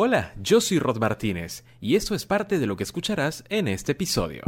[0.00, 3.90] Hola, yo soy Rod Martínez y esto es parte de lo que escucharás en este
[3.90, 4.42] episodio.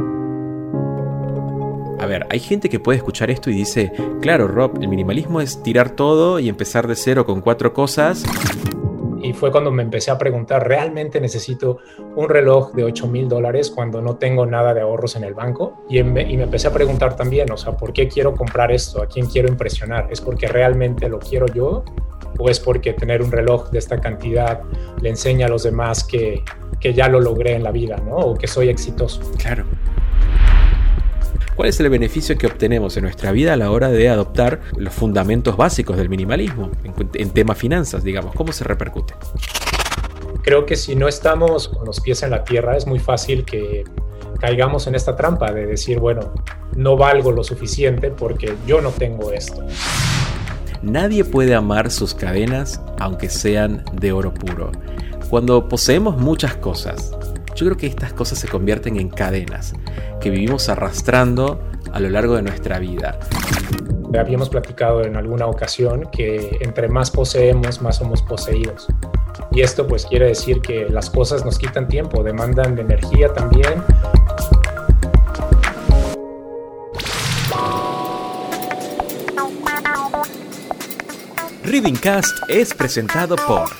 [1.98, 3.90] A ver, hay gente que puede escuchar esto y dice,
[4.22, 8.22] claro Rob, el minimalismo es tirar todo y empezar de cero con cuatro cosas.
[9.24, 11.79] Y fue cuando me empecé a preguntar, ¿realmente necesito
[12.14, 15.85] un reloj de 8 mil dólares cuando no tengo nada de ahorros en el banco?
[15.89, 19.03] Y, y me empecé a preguntar también, o sea, ¿por qué quiero comprar esto?
[19.03, 20.07] ¿A quién quiero impresionar?
[20.12, 21.85] ¿Es porque realmente lo quiero yo?
[22.38, 24.60] ¿O es porque tener un reloj de esta cantidad
[25.00, 26.42] le enseña a los demás que,
[26.80, 28.16] que ya lo logré en la vida, ¿no?
[28.16, 29.21] O que soy exitoso.
[29.38, 29.64] Claro.
[31.57, 34.94] ¿Cuál es el beneficio que obtenemos en nuestra vida a la hora de adoptar los
[34.94, 38.34] fundamentos básicos del minimalismo en, en tema finanzas, digamos?
[38.34, 39.12] ¿Cómo se repercute?
[40.42, 43.84] Creo que si no estamos con los pies en la tierra es muy fácil que
[44.41, 46.33] caigamos en esta trampa de decir, bueno,
[46.74, 49.62] no valgo lo suficiente porque yo no tengo esto.
[50.83, 54.72] Nadie puede amar sus cadenas aunque sean de oro puro.
[55.28, 57.12] Cuando poseemos muchas cosas,
[57.55, 59.74] yo creo que estas cosas se convierten en cadenas
[60.20, 61.60] que vivimos arrastrando
[61.92, 63.18] a lo largo de nuestra vida.
[64.18, 68.88] Habíamos platicado en alguna ocasión que entre más poseemos, más somos poseídos.
[69.52, 73.83] Y esto pues quiere decir que las cosas nos quitan tiempo, demandan de energía también.
[81.70, 83.70] Reading Cast es presentado por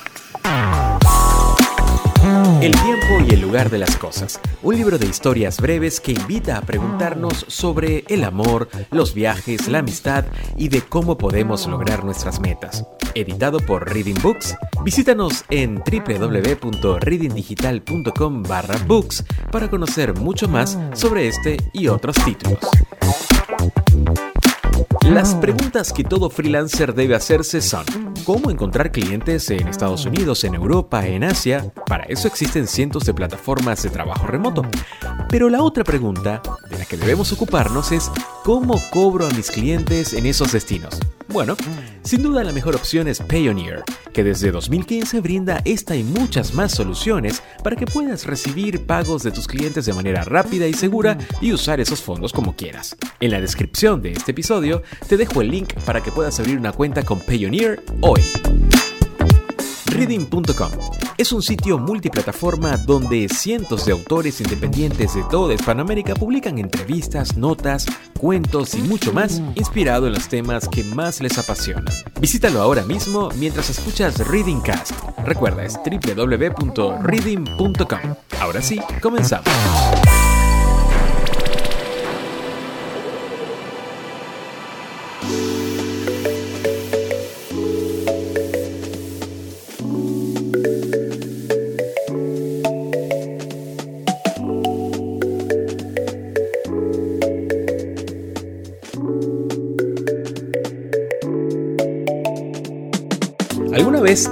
[2.61, 6.55] El tiempo y el lugar de las cosas, un libro de historias breves que invita
[6.55, 10.23] a preguntarnos sobre el amor, los viajes, la amistad
[10.55, 12.85] y de cómo podemos lograr nuestras metas.
[13.13, 14.55] Editado por Reading Books,
[14.85, 18.43] visítanos en www.readingdigital.com
[18.87, 22.61] books para conocer mucho más sobre este y otros títulos.
[25.05, 27.85] Las preguntas que todo freelancer debe hacerse son,
[28.23, 31.73] ¿cómo encontrar clientes en Estados Unidos, en Europa, en Asia?
[31.87, 34.63] Para eso existen cientos de plataformas de trabajo remoto.
[35.27, 38.11] Pero la otra pregunta de la que debemos ocuparnos es,
[38.43, 40.99] ¿cómo cobro a mis clientes en esos destinos?
[41.27, 41.55] Bueno,
[42.03, 46.71] sin duda la mejor opción es Payoneer, que desde 2015 brinda esta y muchas más
[46.71, 51.53] soluciones para que puedas recibir pagos de tus clientes de manera rápida y segura y
[51.53, 52.95] usar esos fondos como quieras.
[53.19, 56.71] En la descripción de este episodio te dejo el link para que puedas abrir una
[56.71, 58.21] cuenta con Payoneer hoy.
[59.91, 60.71] Reading.com
[61.17, 67.85] es un sitio multiplataforma donde cientos de autores independientes de toda Hispanoamérica publican entrevistas, notas,
[68.17, 71.93] cuentos y mucho más inspirado en los temas que más les apasionan.
[72.19, 74.93] Visítalo ahora mismo mientras escuchas Reading Cast.
[75.25, 77.99] Recuerda, es www.reading.com.
[78.39, 79.49] Ahora sí, comenzamos.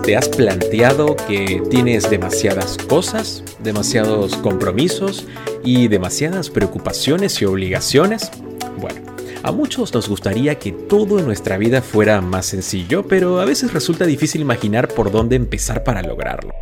[0.04, 5.26] Te has planteado que tienes demasiadas cosas, demasiados compromisos
[5.64, 8.32] y demasiadas preocupaciones y obligaciones?
[8.80, 9.02] Bueno,
[9.44, 13.74] a muchos nos gustaría que todo en nuestra vida fuera más sencillo, pero a veces
[13.74, 16.54] resulta difícil imaginar por dónde empezar para lograrlo.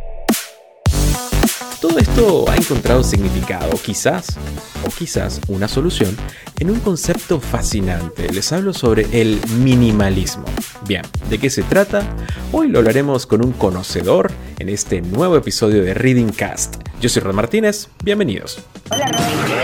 [1.80, 4.36] Todo esto ha encontrado significado, quizás,
[4.84, 6.16] o quizás una solución,
[6.58, 8.28] en un concepto fascinante.
[8.32, 10.44] Les hablo sobre el minimalismo.
[10.88, 12.02] Bien, ¿de qué se trata?
[12.50, 16.82] Hoy lo hablaremos con un conocedor en este nuevo episodio de Reading Cast.
[17.00, 18.58] Yo soy Rod Martínez, bienvenidos.
[18.90, 19.20] Hola Rob.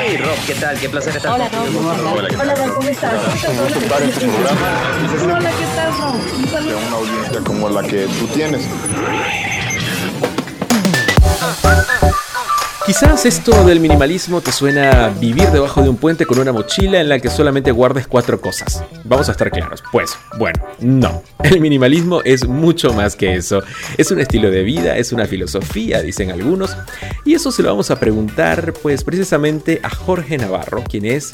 [0.07, 0.79] Hey Rob, ¿qué tal?
[0.79, 2.15] Qué placer estar Hola Rob.
[2.17, 3.15] Hola, Hola Rob, ¿cómo estás?
[5.25, 6.15] Hola, ¿qué tal Rob?
[6.39, 6.69] Un saludo.
[6.69, 8.63] de una audiencia como la que tú tienes.
[12.87, 17.01] Quizás esto del minimalismo te suena a vivir debajo de un puente con una mochila
[17.01, 18.85] en la que solamente guardes cuatro cosas.
[19.05, 19.83] Vamos a estar claros.
[19.91, 21.23] Pues, bueno, no.
[21.43, 23.63] El minimalismo es mucho más que eso.
[23.97, 26.77] Es un estilo de vida, es una filosofía, dicen algunos.
[27.25, 31.33] Y eso se lo vamos a preguntar, pues, precisamente a Jorge Navarro, quien es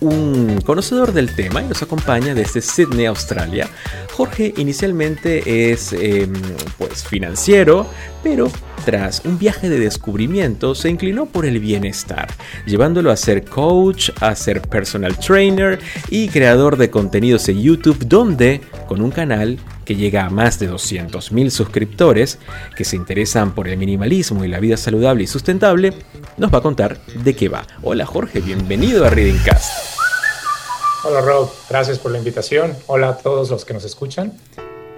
[0.00, 3.68] un conocedor del tema y nos acompaña desde Sydney, Australia.
[4.12, 6.28] Jorge inicialmente es eh,
[6.76, 7.86] pues financiero,
[8.22, 8.50] pero
[8.88, 12.26] tras un viaje de descubrimiento se inclinó por el bienestar,
[12.64, 18.62] llevándolo a ser coach, a ser personal trainer y creador de contenidos en YouTube donde
[18.86, 22.38] con un canal que llega a más de 200.000 suscriptores
[22.78, 25.92] que se interesan por el minimalismo y la vida saludable y sustentable,
[26.38, 27.66] nos va a contar de qué va.
[27.82, 29.70] Hola Jorge, bienvenido a Reading Cast.
[31.04, 32.74] Hola Rob, gracias por la invitación.
[32.86, 34.32] Hola a todos los que nos escuchan.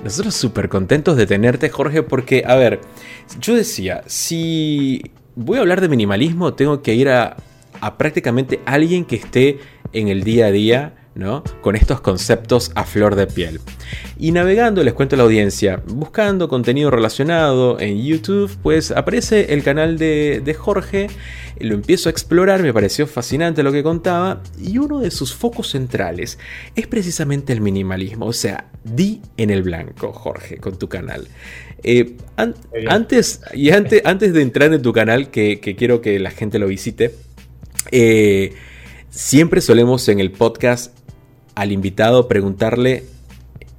[0.02, 2.80] Nosotros súper contentos de tenerte, Jorge, porque, a ver,
[3.40, 5.02] yo decía, si
[5.36, 7.36] voy a hablar de minimalismo, tengo que ir a,
[7.80, 9.58] a prácticamente alguien que esté
[9.92, 11.42] en el día a día ¿no?
[11.60, 13.60] Con estos conceptos a flor de piel.
[14.18, 19.62] Y navegando, les cuento a la audiencia, buscando contenido relacionado en YouTube, pues aparece el
[19.62, 21.08] canal de, de, Jorge,
[21.58, 25.70] lo empiezo a explorar, me pareció fascinante lo que contaba, y uno de sus focos
[25.70, 26.38] centrales
[26.76, 31.26] es precisamente el minimalismo, o sea, di en el blanco, Jorge, con tu canal.
[31.82, 32.54] Eh, an
[32.88, 36.58] antes, y antes, antes de entrar en tu canal, que, que quiero que la gente
[36.58, 37.14] lo visite,
[37.90, 38.52] eh,
[39.10, 40.96] siempre solemos en el podcast
[41.54, 43.04] al invitado preguntarle,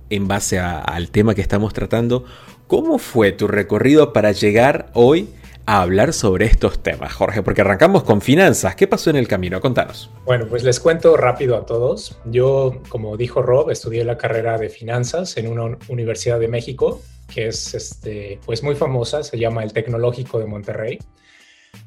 [0.09, 2.25] en base al tema que estamos tratando,
[2.67, 5.29] ¿cómo fue tu recorrido para llegar hoy
[5.65, 7.43] a hablar sobre estos temas, Jorge?
[7.43, 8.75] Porque arrancamos con finanzas.
[8.75, 9.61] ¿Qué pasó en el camino?
[9.61, 10.09] Contanos.
[10.25, 12.17] Bueno, pues les cuento rápido a todos.
[12.25, 17.01] Yo, como dijo Rob, estudié la carrera de finanzas en una universidad de México,
[17.33, 20.99] que es este, pues muy famosa, se llama el Tecnológico de Monterrey.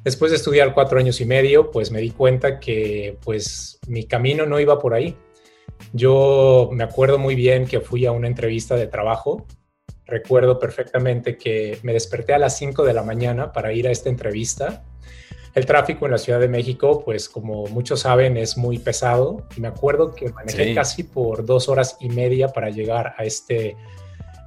[0.03, 4.45] Después de estudiar cuatro años y medio, pues me di cuenta que pues mi camino
[4.45, 5.15] no iba por ahí.
[5.93, 9.45] Yo me acuerdo muy bien que fui a una entrevista de trabajo.
[10.05, 14.09] Recuerdo perfectamente que me desperté a las 5 de la mañana para ir a esta
[14.09, 14.83] entrevista.
[15.55, 19.47] El tráfico en la Ciudad de México, pues como muchos saben, es muy pesado.
[19.55, 20.75] Y me acuerdo que manejé sí.
[20.75, 23.77] casi por dos horas y media para llegar a este,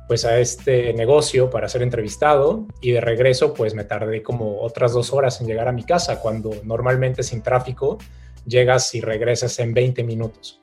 [0.06, 2.66] pues a este negocio para ser entrevistado.
[2.82, 6.20] Y de regreso, pues me tardé como otras dos horas en llegar a mi casa,
[6.20, 7.96] cuando normalmente sin tráfico
[8.44, 10.60] llegas y regresas en 20 minutos.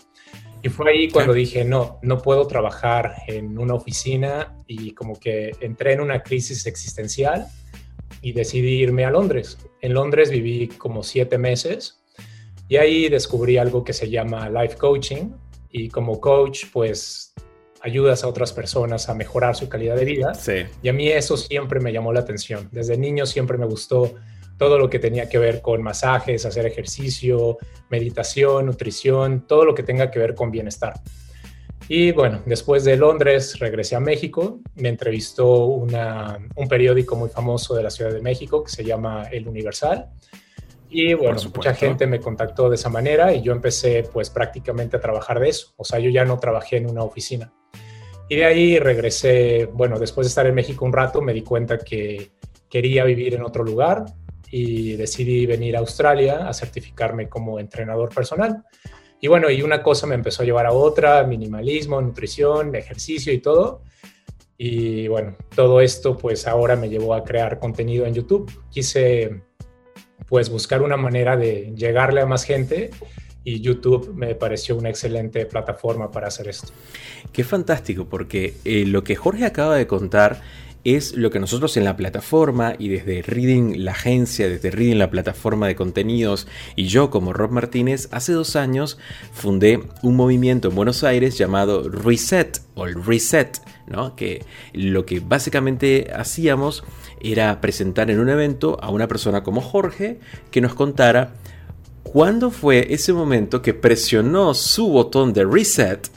[0.66, 5.52] Y fue ahí cuando dije, no, no puedo trabajar en una oficina y como que
[5.62, 7.46] entré en una crisis existencial
[8.24, 9.60] y decidí irme a Londres.
[9.82, 12.04] En Londres viví como siete meses
[12.68, 15.34] y ahí descubrí algo que se llama life coaching
[15.70, 17.36] y como coach pues
[17.82, 20.34] ayudas a otras personas a mejorar su calidad de vida.
[20.34, 20.64] Sí.
[20.82, 22.70] Y a mí eso siempre me llamó la atención.
[22.72, 24.16] Desde niño siempre me gustó
[24.58, 27.58] todo lo que tenía que ver con masajes, hacer ejercicio,
[27.90, 30.94] meditación, nutrición, todo lo que tenga que ver con bienestar.
[31.88, 37.76] Y bueno, después de Londres regresé a México, me entrevistó una, un periódico muy famoso
[37.76, 40.10] de la Ciudad de México que se llama El Universal.
[40.90, 45.00] Y bueno, mucha gente me contactó de esa manera y yo empecé pues prácticamente a
[45.00, 45.74] trabajar de eso.
[45.78, 47.54] O sea, yo ya no trabajé en una oficina.
[48.30, 51.78] Y de ahí regresé, bueno, después de estar en México un rato me di cuenta
[51.78, 52.32] que
[52.68, 54.06] quería vivir en otro lugar,
[54.52, 58.64] y decidí venir a Australia a certificarme como entrenador personal.
[59.22, 63.40] Y bueno, y una cosa me empezó a llevar a otra, minimalismo, nutrición, ejercicio y
[63.40, 63.82] todo.
[64.58, 68.52] Y bueno, todo esto pues ahora me llevó a crear contenido en YouTube.
[68.70, 69.42] Quise
[70.28, 72.92] pues buscar una manera de llegarle a más gente
[73.44, 76.74] y YouTube me pareció una excelente plataforma para hacer esto.
[77.32, 80.42] Qué fantástico, porque eh, lo que Jorge acaba de contar
[80.86, 85.10] es lo que nosotros en la plataforma y desde Reading la agencia, desde Reading la
[85.10, 89.00] plataforma de contenidos y yo como Rob Martínez hace dos años
[89.34, 94.16] fundé un movimiento en Buenos Aires llamado Reset o el Reset, ¿no?
[94.16, 96.84] que lo que básicamente hacíamos
[97.20, 100.20] era presentar en un evento a una persona como Jorge
[100.52, 101.34] que nos contara
[102.04, 106.08] cuándo fue ese momento que presionó su botón de reset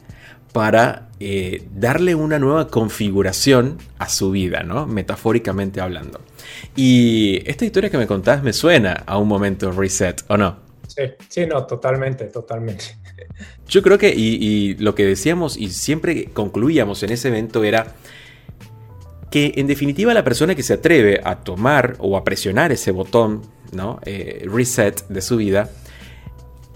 [0.52, 4.86] para eh, darle una nueva configuración a su vida, ¿no?
[4.86, 6.20] Metafóricamente hablando.
[6.76, 10.58] Y esta historia que me contás me suena a un momento reset, ¿o no?
[10.86, 12.96] Sí, sí, no, totalmente, totalmente.
[13.68, 17.94] Yo creo que, y, y lo que decíamos y siempre concluíamos en ese evento era
[19.30, 23.42] que en definitiva la persona que se atreve a tomar o a presionar ese botón,
[23.72, 24.00] ¿no?
[24.04, 25.70] Eh, reset de su vida,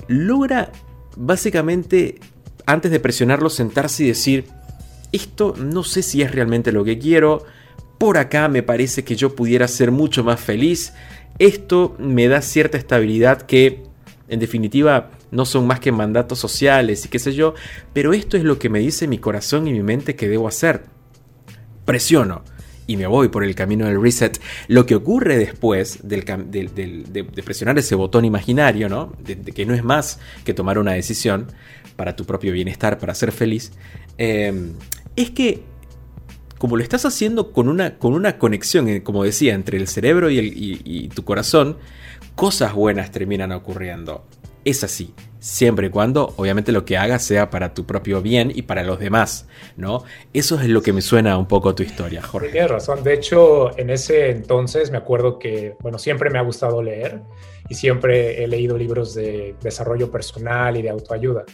[0.08, 0.70] logra
[1.16, 2.18] básicamente
[2.66, 4.46] antes de presionarlo, sentarse y decir,
[5.12, 7.44] esto no sé si es realmente lo que quiero,
[7.98, 10.92] por acá me parece que yo pudiera ser mucho más feliz,
[11.38, 13.84] esto me da cierta estabilidad que
[14.28, 17.54] en definitiva no son más que mandatos sociales y qué sé yo,
[17.92, 20.84] pero esto es lo que me dice mi corazón y mi mente que debo hacer.
[21.84, 22.42] Presiono
[22.92, 24.40] y me voy por el camino del reset.
[24.68, 29.12] Lo que ocurre después del, de, presionar ese botón imaginario, ¿no?
[29.24, 31.46] De, que no es más que tomar una decisión,
[31.96, 33.72] para tu propio bienestar, para ser feliz,
[34.18, 34.72] eh,
[35.14, 35.62] es que
[36.58, 40.30] como lo estás haciendo con una, con una conexión, eh, como decía, entre el cerebro
[40.30, 41.76] y tu corazón,
[42.34, 44.24] cosas buenas terminan ocurriendo.
[44.64, 48.62] Es así, siempre y cuando obviamente lo que hagas sea para tu propio bien y
[48.62, 50.04] para los demás, ¿no?
[50.32, 52.50] Eso es lo que me suena un poco a tu historia, Jorge.
[52.50, 56.80] Tienes razón, de hecho en ese entonces me acuerdo que, bueno, siempre me ha gustado
[56.80, 57.20] leer
[57.68, 61.44] y siempre he leído libros de desarrollo personal y de autoayuda.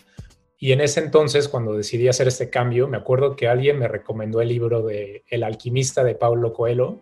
[0.60, 4.40] y en ese entonces, cuando decidí hacer este cambio, me acuerdo que alguien me recomendó
[4.40, 7.00] el libro de El alquimista de Paulo Coelho.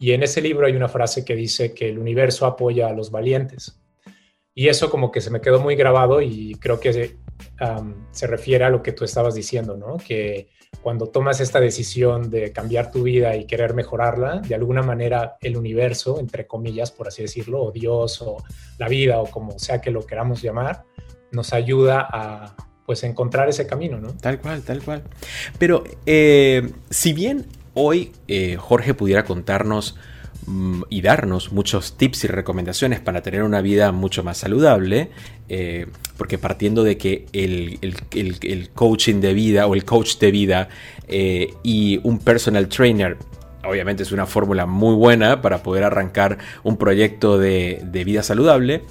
[0.00, 3.12] Y en ese libro hay una frase que dice que el universo apoya a los
[3.12, 3.81] valientes.
[4.54, 7.16] Y eso como que se me quedó muy grabado y creo que
[8.10, 9.96] se refiere a lo que tú estabas diciendo, ¿no?
[9.96, 10.48] Que
[10.80, 15.56] cuando tomas esta decisión de cambiar tu vida y querer mejorarla, de alguna manera el
[15.56, 18.38] universo, entre comillas, por así decirlo, o Dios, o
[18.78, 20.84] la vida, o como sea que lo queramos llamar,
[21.30, 24.12] nos ayuda a pues encontrar ese camino, ¿no?
[24.14, 25.02] Tal cual, tal cual.
[25.58, 29.96] Pero eh, si bien hoy eh, Jorge pudiera contarnos
[30.88, 35.10] y darnos muchos tips y recomendaciones para tener una vida mucho más saludable,
[35.48, 37.78] eh, porque partiendo de que el,
[38.12, 40.68] el, coaching de vida o el coach de vida
[41.62, 43.18] y un personal trainer
[43.64, 48.82] obviamente es una fórmula muy buena para poder arrancar un proyecto de, de vida saludable,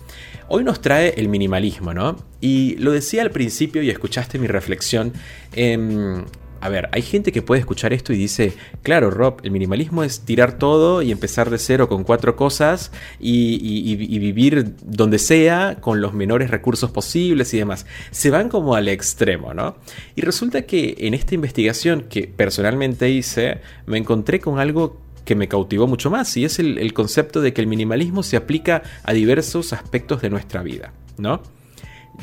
[0.54, 2.18] Hoy nos trae el minimalismo, ¿no?
[2.42, 5.14] Y lo decía al principio y escuchaste mi reflexión.
[5.54, 6.26] Em,
[6.62, 8.54] a ver, hay gente que puede escuchar esto y dice,
[8.84, 13.96] claro, Rob, el minimalismo es tirar todo y empezar de cero con cuatro cosas y,
[13.96, 17.88] vivir donde sea con los menores recursos posibles y demás.
[18.12, 19.76] Se van como al extremo, ¿no?
[20.16, 25.48] Y resulta que en esta investigación que personalmente hice, me encontré con algo que me
[25.48, 29.74] cautivó mucho más y es el, concepto de que el minimalismo se aplica a diversos
[29.74, 31.42] aspectos de nuestra vida, ¿no?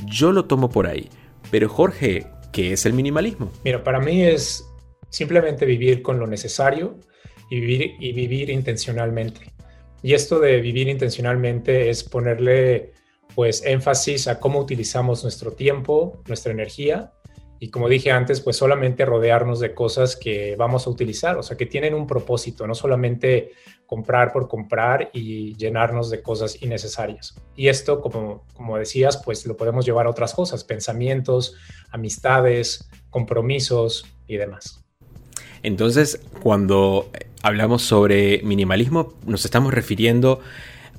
[0.06, 1.08] Yo lo tomo por ahí,
[1.50, 3.52] pero Jorge, ¿qué es el minimalismo?
[3.64, 4.64] Mira, para mí es
[5.10, 6.98] simplemente vivir con lo necesario
[7.50, 9.52] y vivir, y vivir intencionalmente.
[10.02, 12.92] Y esto de vivir intencionalmente es ponerle
[13.34, 17.12] pues énfasis a cómo utilizamos nuestro tiempo, nuestra energía
[17.60, 21.56] y como dije antes, pues solamente rodearnos de cosas que vamos a utilizar, o sea,
[21.56, 23.52] que tienen un propósito, no solamente
[23.88, 27.34] comprar por comprar y llenarnos de cosas innecesarias.
[27.56, 31.56] Y esto, como, como decías, pues lo podemos llevar a otras cosas, pensamientos,
[31.90, 34.84] amistades, compromisos y demás.
[35.62, 37.08] Entonces, cuando
[37.42, 40.40] hablamos sobre minimalismo, nos estamos refiriendo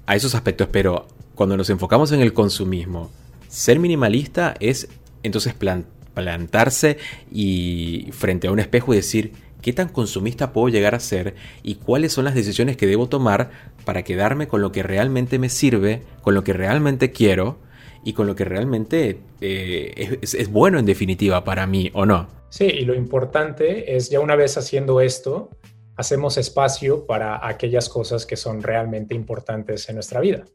[0.08, 1.06] a esos aspectos, pero
[1.36, 3.12] cuando nos enfocamos en el consumismo,
[3.50, 4.90] ser minimalista es
[5.22, 6.98] entonces plantarse
[7.32, 11.76] y frente a un espejo y decir qué tan consumista puedo llegar a ser y
[11.76, 13.52] cuáles son las decisiones que debo tomar
[13.86, 17.58] para quedarme con lo que realmente me sirve, con lo que realmente quiero
[18.04, 22.28] y con lo que realmente eh, es, bueno en definitiva para mí o no.
[22.50, 25.50] Sí, y lo importante es ya una vez haciendo esto,
[25.96, 30.46] hacemos espacio para aquellas cosas que son realmente importantes en nuestra vida.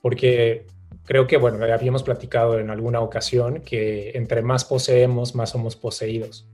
[0.00, 0.66] Porque
[1.04, 6.48] creo que, bueno, habíamos platicado en alguna ocasión que entre más poseemos, más somos poseídos.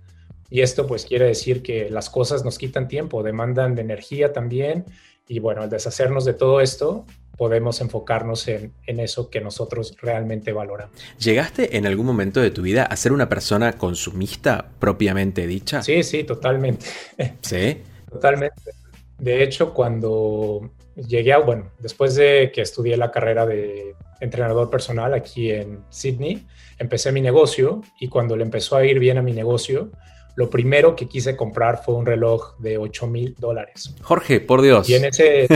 [0.51, 4.87] Y esto pues quiere decir que las cosas nos quitan tiempo, demandan de energía también.
[5.27, 7.05] Y bueno, al deshacernos de todo esto,
[7.37, 10.97] podemos enfocarnos en, en, eso que nosotros realmente valoramos.
[11.19, 15.83] ¿Llegaste en algún momento de tu vida a ser una persona consumista propiamente dicha?
[15.83, 16.87] Sí, sí, totalmente.
[17.43, 17.83] ¿Sí?
[18.11, 18.73] totalmente.
[19.19, 25.15] De hecho, cuando llegué a, bueno, después de que estudié la carrera de entrenador personal
[25.15, 26.47] aquí en Sydney,
[26.79, 29.91] empecé mi negocio y cuando le empezó a ir bien a mi negocio,
[30.39, 33.93] lo primero que quise comprar fue un reloj de 8 mil dólares.
[34.03, 34.89] Jorge, por Dios.
[34.89, 35.49] Y en ese,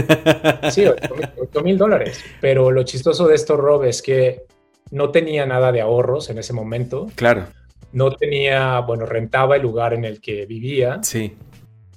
[0.72, 0.84] sí,
[1.40, 2.20] 8 mil dólares.
[2.40, 4.42] Pero lo chistoso de esto, Rob, es que
[4.90, 7.06] no tenía nada de ahorros en ese momento.
[7.14, 7.46] Claro.
[7.92, 10.98] No tenía, bueno, rentaba el lugar en el que vivía.
[11.04, 11.36] Sí.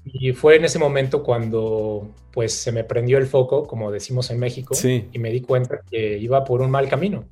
[0.04, 4.38] Y fue en ese momento cuando pues se me prendió el foco, como decimos en
[4.38, 7.24] México, y me di cuenta que iba por un mal camino.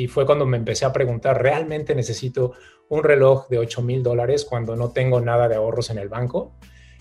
[0.00, 2.54] Y fue cuando me empecé a preguntar, ¿realmente necesito
[2.88, 6.56] un reloj de 8 mil dólares cuando no tengo nada de ahorros en el banco?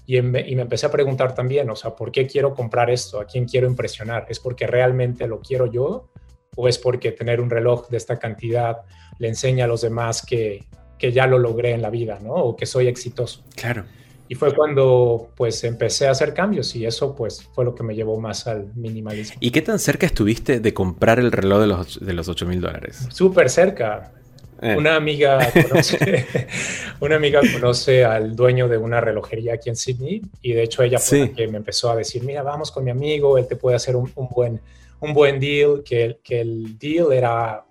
[0.05, 3.21] Y, me empecé a preguntar también, o sea, ¿por qué quiero comprar esto?
[3.21, 4.25] ¿A quién quiero impresionar?
[4.27, 6.09] ¿Es porque realmente lo quiero yo?
[6.57, 8.79] ¿O es porque tener un reloj de esta cantidad
[9.17, 10.65] le enseña a los demás que,
[10.97, 12.33] que ya lo logré en la vida, ¿no?
[12.33, 13.45] O que soy exitoso.
[13.55, 13.85] Claro.
[14.31, 17.95] Y fue cuando pues empecé a hacer cambios y eso pues fue lo que me
[17.95, 19.38] llevó más al minimalismo.
[19.39, 22.62] ¿Y qué tan cerca estuviste de comprar el reloj de los, de los 8 mil
[22.62, 23.07] dólares?
[23.09, 24.13] Súper cerca.
[24.62, 24.75] Eh.
[24.77, 26.27] Una amiga conoce,
[27.00, 31.00] una amiga conoce al dueño de una relojería aquí en Sydney y de hecho ella
[31.00, 33.77] fue la que me empezó a decir, mira, vamos con mi amigo, él te puede
[33.77, 34.62] hacer un, un buen,
[35.00, 37.65] un buen deal, que, que el deal era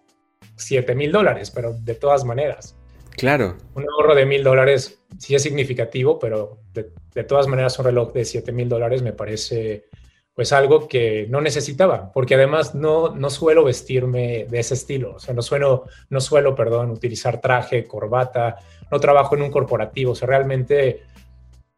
[0.57, 2.78] 7 mil dólares, pero de todas maneras.
[3.19, 3.57] Claro.
[3.75, 8.25] Un ahorro de mil dólares sí es significativo, pero de, todas maneras un reloj de
[8.25, 9.87] siete mil dólares me parece
[10.33, 15.19] pues algo que no necesitaba, porque además no, no suelo vestirme de ese estilo, o
[15.19, 18.55] sea, no suelo, no suelo, perdón, utilizar traje, corbata,
[18.89, 21.03] no trabajo en un corporativo, o sea, realmente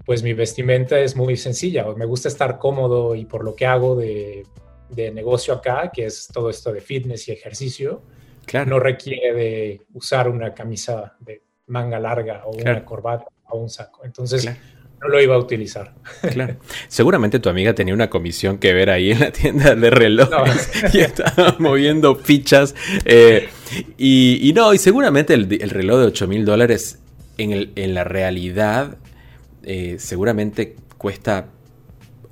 [0.05, 3.97] pues mi vestimenta es muy sencilla, me gusta estar cómodo y por lo que hago
[3.97, 4.45] de,
[4.91, 8.03] de negocio acá, que es todo esto de fitness y ejercicio,
[8.67, 14.05] no requiere de usar una camisa de manga larga o una corbata o un saco.
[14.05, 14.49] Entonces,
[15.01, 15.95] no lo iba a utilizar.
[16.31, 16.57] Claro.
[16.89, 21.01] Seguramente tu amiga tenía una comisión que ver ahí en la tienda de relojes y
[21.01, 22.75] estaba moviendo fichas.
[23.05, 23.49] Eh,
[23.97, 26.99] y, no, y seguramente el, reloj de 8 mil dólares
[27.39, 28.99] en, en, la realidad
[29.63, 31.47] eh, seguramente cuesta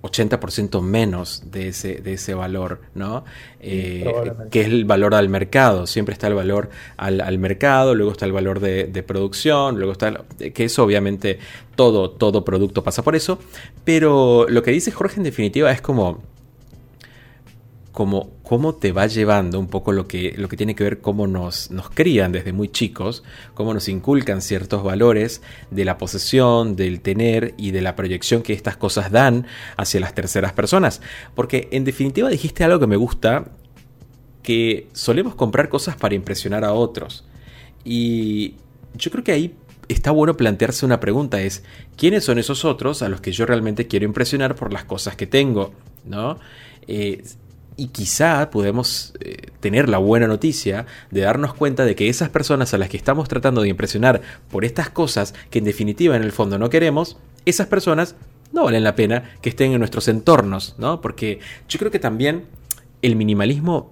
[0.02, 3.25] 80% menos de ese, de ese valor, ¿no?
[3.61, 4.11] Eh,
[4.50, 5.87] que es el valor al mercado.
[5.87, 10.25] Siempre está el valor al, mercado, luego está el valor de, producción, luego está.
[10.55, 11.38] que eso, obviamente,
[11.75, 13.38] todo, todo producto pasa por eso.
[13.85, 16.23] Pero lo que dice Jorge, en definitiva, es como
[17.99, 21.73] cómo, te va llevando un poco lo que, lo que tiene que ver cómo nos,
[21.73, 23.25] nos crían desde muy chicos,
[23.55, 28.52] cómo nos inculcan ciertos valores de la posesión, del tener y de la proyección que
[28.52, 31.02] estas cosas dan hacia las terceras personas.
[31.35, 33.50] Porque en definitiva dijiste algo que me gusta,
[34.45, 37.25] que solemos comprar cosas para impresionar a otros.
[37.85, 38.55] Y
[38.95, 39.57] yo creo que ahí
[39.88, 41.64] está bueno plantearse una pregunta, es,
[41.97, 45.26] ¿quiénes son esos otros a los que yo realmente quiero impresionar por las cosas que
[45.26, 45.73] tengo?
[46.05, 46.38] ¿No?
[46.87, 47.23] Eh,
[47.78, 52.75] y quizá podemos eh, tener la buena noticia de darnos cuenta de que esas personas
[52.75, 54.20] a las que estamos tratando de impresionar
[54.50, 58.16] por estas cosas que en definitiva en el fondo no queremos, esas personas
[58.52, 61.00] no valen la pena que estén en nuestros entornos, ¿no?
[61.00, 62.47] Porque yo creo que también
[63.00, 63.90] el minimalismo,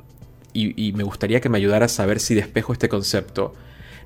[0.53, 3.55] y, y me gustaría que me ayudara a saber si despejo este concepto,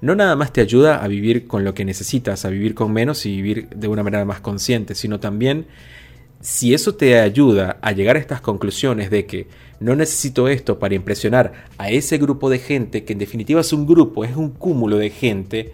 [0.02, 3.24] no nada más te ayuda a vivir con lo que necesitas, a vivir con menos
[3.24, 5.66] y vivir de una manera más consciente, sino también
[6.40, 9.46] si eso te ayuda a llegar a estas conclusiones de que
[9.80, 13.86] no necesito esto para impresionar a ese grupo de gente, que en definitiva es un
[13.86, 15.72] grupo, es un cúmulo de gente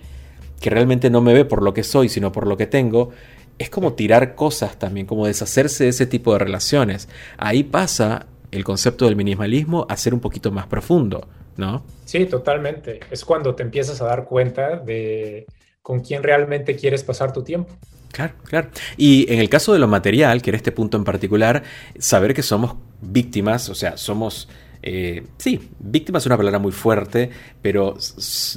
[0.60, 3.10] que realmente no me ve por lo que soy, sino por lo que tengo,
[3.58, 7.08] es como tirar cosas también, como deshacerse de ese tipo de relaciones.
[7.36, 11.84] Ahí pasa el concepto del minimalismo a ser un poquito más profundo, ¿no?
[12.04, 13.00] Sí, totalmente.
[13.10, 15.46] Es cuando te empiezas a dar cuenta de
[15.82, 17.74] con quién realmente quieres pasar tu tiempo.
[18.16, 18.70] Claro, claro.
[18.96, 21.62] Y en el caso de lo material, que era este punto en particular,
[21.98, 24.48] saber que somos víctimas, o sea, somos...
[24.82, 27.28] Eh, sí, víctimas es una palabra muy fuerte,
[27.60, 27.98] pero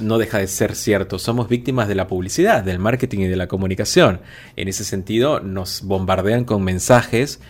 [0.00, 1.18] no deja de ser cierto.
[1.18, 4.22] Somos víctimas de la publicidad, del marketing y de la comunicación.
[4.56, 7.40] En ese sentido, nos bombardean con mensajes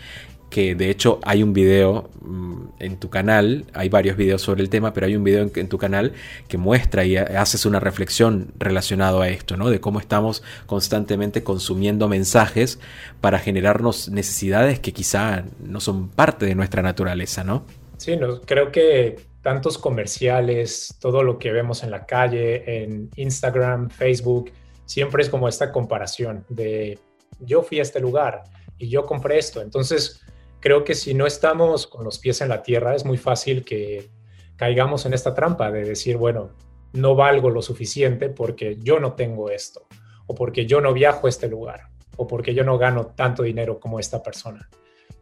[0.51, 4.69] que de hecho hay un video mm, en tu canal, hay varios videos sobre el
[4.69, 6.13] tema, pero hay un video en, tu canal
[6.49, 9.71] que muestra y haces una reflexión relacionado a esto, ¿no?
[9.71, 12.81] De cómo estamos constantemente consumiendo mensajes
[13.21, 17.65] para generarnos necesidades que quizá no son parte de nuestra naturaleza, ¿no?
[17.97, 23.89] Sí, no, creo que tantos comerciales, todo lo que vemos en la calle, en Instagram,
[23.89, 24.51] Facebook,
[24.85, 26.99] siempre es como esta comparación de
[27.39, 28.43] yo fui a este lugar
[28.77, 30.21] y yo compré esto, entonces
[30.61, 34.11] creo que si no estamos con los pies en la tierra, es muy fácil que
[34.57, 36.51] caigamos en esta trampa de decir, bueno,
[36.93, 39.87] no valgo lo suficiente porque yo no tengo esto,
[40.27, 43.81] o porque yo no viajo a este lugar, o porque yo no gano tanto dinero
[43.81, 44.69] como esta persona.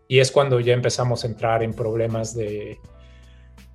[0.09, 2.81] Y es cuando ya empezamos a entrar en problemas de,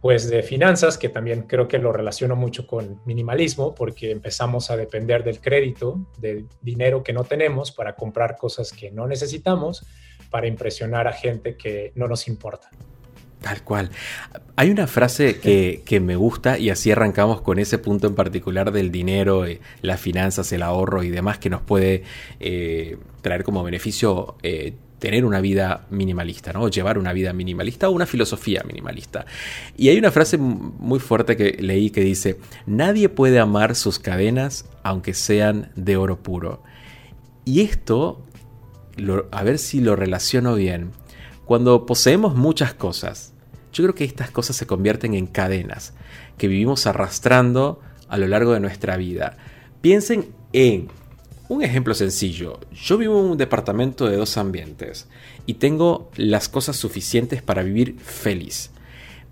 [0.01, 4.75] pues, de finanzas, que también creo que lo relaciono mucho con minimalismo, porque empezamos a
[4.75, 9.85] depender del crédito, del dinero que no tenemos para comprar cosas que no necesitamos
[10.33, 12.67] para impresionar a gente que no nos importa.
[13.39, 13.91] Tal cual.
[14.55, 18.91] Hay una frase que, me gusta y así arrancamos con ese punto en particular del
[18.91, 22.01] dinero, eh, las finanzas, el ahorro y demás que nos puede
[22.39, 26.67] eh, traer como beneficio eh, tener una vida minimalista, ¿no?
[26.67, 29.27] llevar una vida minimalista o una filosofía minimalista.
[29.77, 34.65] Y hay una frase muy fuerte que leí que dice, nadie puede amar sus cadenas
[34.81, 36.63] aunque sean de oro puro.
[37.45, 38.25] Y esto
[39.31, 40.91] a ver si lo relaciono bien.
[41.45, 43.33] Cuando poseemos muchas cosas,
[43.73, 45.93] yo creo que estas cosas se convierten en cadenas
[46.37, 49.37] que vivimos arrastrando a lo largo de nuestra vida.
[49.81, 50.89] Piensen en
[51.49, 52.59] un ejemplo sencillo.
[52.71, 55.07] Yo vivo en un departamento de dos ambientes
[55.45, 58.71] y tengo las cosas suficientes para vivir feliz.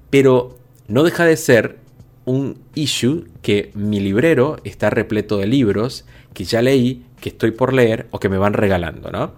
[0.10, 1.78] Pero no deja de ser
[2.26, 7.74] un issue que mi librero está repleto de libros que ya leí, que estoy por
[7.74, 9.34] leer o que me van regalando, ¿no?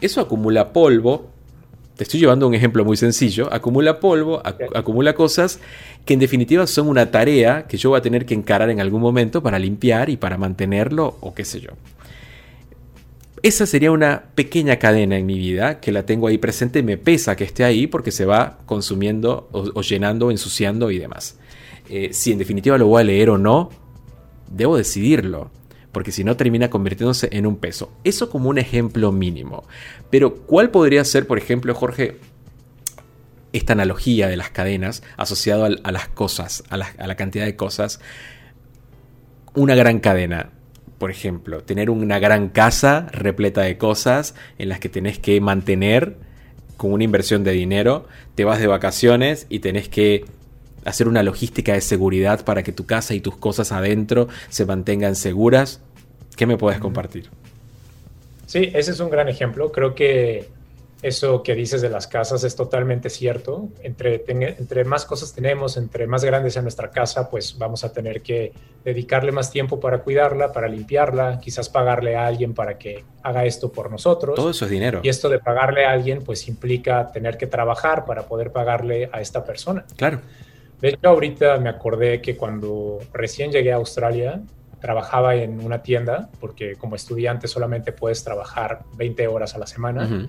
[0.00, 1.30] Eso acumula polvo.
[1.96, 3.52] Te estoy llevando un ejemplo muy sencillo.
[3.52, 4.42] Acumula polvo,
[4.74, 5.60] acumula cosas
[6.06, 9.02] que en definitiva son una tarea que yo voy a tener que encarar en algún
[9.02, 11.70] momento para limpiar y para mantenerlo o qué sé yo.
[13.42, 17.36] Esa sería una pequeña cadena en mi vida que la tengo ahí presente, me pesa
[17.36, 21.38] que esté ahí porque se va consumiendo o, llenando, ensuciando y demás.
[21.88, 23.70] Eh, si en definitiva lo voy a leer o no,
[24.48, 25.50] debo decidirlo
[25.92, 27.92] porque si no termina convirtiéndose en un peso.
[28.04, 29.64] Eso como un ejemplo mínimo.
[30.10, 32.18] Pero ¿cuál podría ser, por ejemplo, Jorge,
[33.52, 37.56] esta analogía de las cadenas asociado a, las cosas, a la, a la cantidad de
[37.56, 38.00] cosas.
[39.54, 40.50] Una gran cadena,
[40.98, 46.16] por ejemplo, tener una gran casa repleta de cosas en las que tenés que mantener
[46.76, 50.24] con una inversión de dinero, te vas de vacaciones y tenés que
[50.84, 55.14] hacer una logística de seguridad para que tu casa y tus cosas adentro se mantengan
[55.16, 55.80] seguras.
[56.36, 57.28] ¿Qué me puedes compartir?
[58.46, 59.70] Sí, ese es un gran ejemplo.
[59.70, 60.48] Creo que
[61.02, 63.68] eso que dices de las casas es totalmente cierto.
[63.82, 67.92] Entre, ten- entre más cosas tenemos, entre más grande sea nuestra casa, pues vamos a
[67.92, 68.52] tener que
[68.84, 73.70] dedicarle más tiempo para cuidarla, para limpiarla, quizás pagarle a alguien para que haga esto
[73.72, 74.34] por nosotros.
[74.36, 75.00] Todo eso es dinero.
[75.02, 79.20] Y esto de pagarle a alguien, pues implica tener que trabajar para poder pagarle a
[79.20, 79.84] esta persona.
[79.96, 80.20] Claro.
[80.80, 84.40] De hecho, ahorita me acordé que cuando recién llegué a Australia,
[84.80, 90.28] trabajaba en una tienda, porque como estudiante solamente puedes trabajar 20 horas a la semana.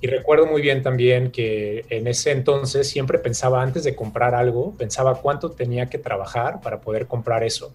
[0.00, 4.76] Y recuerdo muy bien también que en ese entonces siempre pensaba, antes de comprar algo,
[4.76, 7.72] pensaba cuánto tenía que trabajar para poder comprar eso.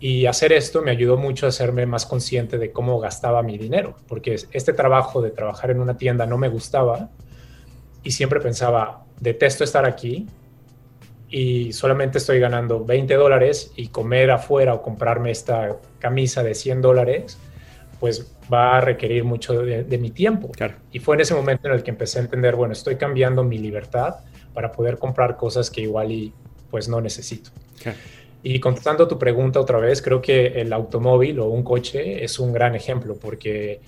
[0.00, 3.96] Y hacer esto me ayudó mucho a hacerme más consciente de cómo gastaba mi dinero,
[4.08, 7.10] porque este trabajo de trabajar en una tienda no me gustaba
[8.02, 10.26] y siempre pensaba, detesto estar aquí
[11.34, 16.80] y solamente estoy ganando 20 dólares y comer afuera o comprarme esta camisa de 100
[16.80, 17.38] dólares,
[17.98, 20.52] pues va a requerir mucho de, de mi tiempo.
[20.52, 20.74] Claro.
[20.92, 23.58] Y fue en ese momento en el que empecé a entender, bueno, estoy cambiando mi
[23.58, 24.18] libertad
[24.52, 26.32] para poder comprar cosas que igual y
[26.70, 27.50] pues no necesito.
[27.82, 27.98] Claro.
[28.44, 32.52] Y contestando tu pregunta otra vez, creo que el automóvil o un coche es un
[32.52, 33.80] gran ejemplo porque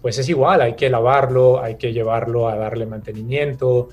[0.00, 3.90] pues es igual, hay que lavarlo, hay que llevarlo a darle mantenimiento,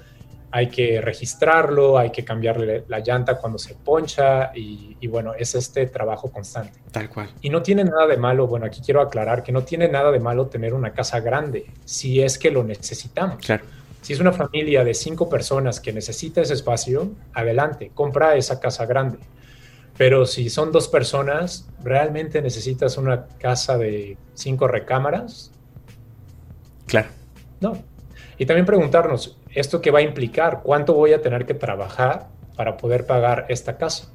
[0.52, 5.56] hay que registrarlo, hay que cambiarle la llanta cuando se poncha y, y bueno, es
[5.56, 6.80] este trabajo constante.
[6.92, 7.30] Tal cual.
[7.42, 10.20] Y no tiene nada de malo, bueno, aquí quiero aclarar que no tiene nada de
[10.20, 13.38] malo tener una casa grande si es que lo necesitamos.
[13.46, 13.66] Claro.
[14.02, 18.86] Si es una familia de cinco personas que necesita ese espacio, adelante, compra esa casa
[18.86, 19.18] grande.
[19.98, 25.52] Pero si son dos personas, ¿realmente necesitas una casa de cinco recámaras?
[26.86, 27.10] Claro.
[27.60, 27.84] No.
[28.38, 30.62] Y también preguntarnos, ¿esto qué va a implicar?
[30.63, 34.12] ¿Cuánto voy a tener que trabajar para poder pagar esta casa?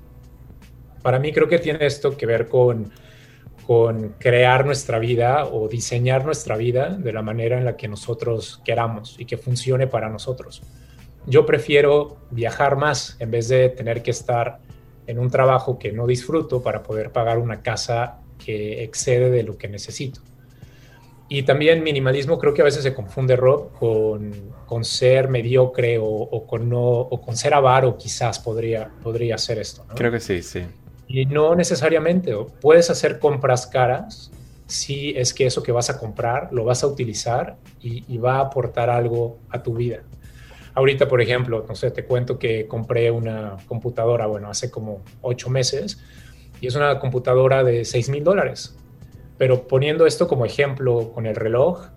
[1.02, 2.92] Para mí creo que tiene esto que ver con,
[3.66, 8.60] con crear nuestra vida o diseñar nuestra vida de la manera en la que nosotros
[8.64, 10.62] queramos y que funcione para nosotros.
[11.26, 14.60] Yo prefiero viajar más en vez de tener que estar
[15.06, 19.56] en un trabajo que no disfruto para poder pagar una casa que excede de lo
[19.56, 20.20] que necesito.
[21.34, 26.04] Y también minimalismo creo que a veces se confunde, Rob, con, con ser mediocre o,
[26.04, 29.82] o, con no, o con ser avaro quizás podría, podría ser esto.
[29.88, 29.94] ¿no?
[29.94, 30.60] Creo que sí, sí.
[31.08, 32.34] Y no necesariamente.
[32.60, 34.30] Puedes hacer compras caras
[34.66, 38.34] si es que eso que vas a comprar lo vas a utilizar y, y va
[38.34, 40.02] a aportar algo a tu vida.
[40.74, 45.48] Ahorita, por ejemplo, no sé, te cuento que compré una computadora, bueno, hace como ocho
[45.48, 45.98] meses,
[46.60, 48.76] y es una computadora de 6 mil dólares.
[49.42, 51.88] Pero poniendo esto como ejemplo con el reloj,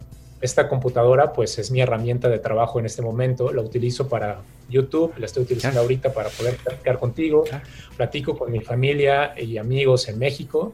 [0.41, 5.13] esta computadora pues es mi herramienta de trabajo en este momento, la utilizo para YouTube,
[5.19, 7.43] la estoy utilizando ahorita para poder platicar contigo,
[7.95, 10.73] platico con mi familia y amigos en México,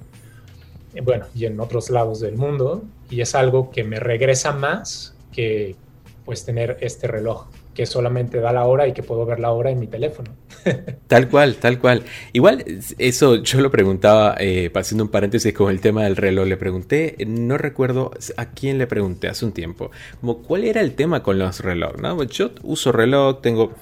[1.03, 5.75] bueno, y en otros lados del mundo, y es algo que me regresa más que
[6.23, 9.71] pues tener este reloj que solamente da la hora y que puedo ver la hora
[9.71, 10.31] en mi teléfono.
[11.07, 12.03] Tal cual, tal cual.
[12.33, 12.63] Igual,
[12.97, 17.15] eso yo lo preguntaba, eh, haciendo un paréntesis con el tema del reloj, le pregunté,
[17.25, 21.39] no recuerdo a quién le pregunté hace un tiempo, como cuál era el tema con
[21.39, 22.23] los relojes, ¿no?
[22.23, 23.73] Yo uso reloj, tengo,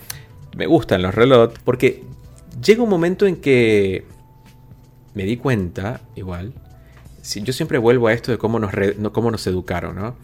[0.56, 2.04] me gustan los relojes, porque
[2.64, 4.06] llega un momento en que
[5.14, 6.54] me di cuenta, igual,
[7.22, 8.72] si, yo siempre vuelvo a esto de cómo nos,
[9.12, 10.16] cómo nos educaron, ¿no?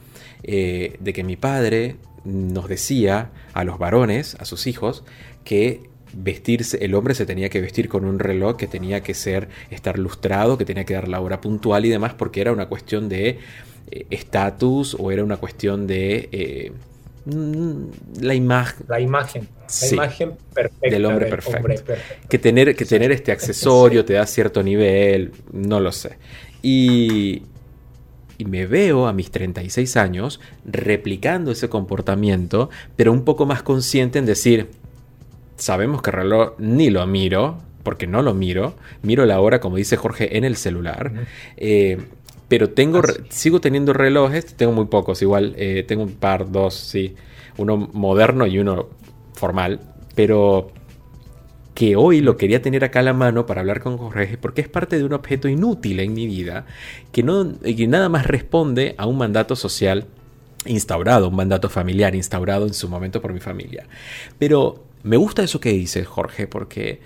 [0.44, 5.04] Eh, de que mi padre nos decía a los varones, a sus hijos,
[5.44, 9.50] que vestirse, el hombre se tenía que vestir con un reloj que tenía que ser,
[9.70, 13.10] estar lustrado, que tenía que dar la hora puntual y demás, porque era una cuestión
[13.10, 13.40] de
[13.92, 16.72] eh, estatus o era una cuestión de eh,
[17.26, 19.48] mm, la imagen, La imagen,
[19.82, 21.68] la imagen perfecta Del hombre perfecto.
[21.68, 21.94] perfecto.
[22.30, 26.18] que tener, que tener este accesorio te da cierto nivel, no lo sé.
[26.62, 27.44] Y,
[28.38, 34.20] y me veo a mis 36 años replicando ese comportamiento, pero un poco más consciente
[34.20, 34.70] en decir,
[35.58, 39.78] sabemos que el reloj ni lo miro, porque no lo miro, miro la hora, como
[39.78, 41.12] dice Jorge, en el celular.
[41.58, 41.98] Eh,
[42.48, 46.76] pero tengo, Ah, sigo teniendo relojes, tengo muy pocos, igual, eh, tengo un par, dos,
[46.76, 47.16] sí,
[47.58, 48.90] uno moderno y uno
[49.34, 49.80] formal,
[50.16, 50.72] pero
[51.76, 54.70] que hoy lo quería tener acá a la mano para hablar con Jorge, porque es
[54.70, 56.66] parte de un objeto inútil en mi vida,
[57.12, 60.08] que, no, que nada más responde a un mandato social
[60.66, 63.88] instaurado un mandato familiar, instaurado en su momento por mi familia.
[64.40, 67.02] Pero me gusta eso que dices, Jorge, porque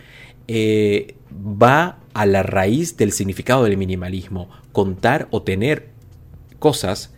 [0.47, 5.89] eh, va a la raíz del significado del minimalismo, contar o tener
[6.60, 7.13] cosas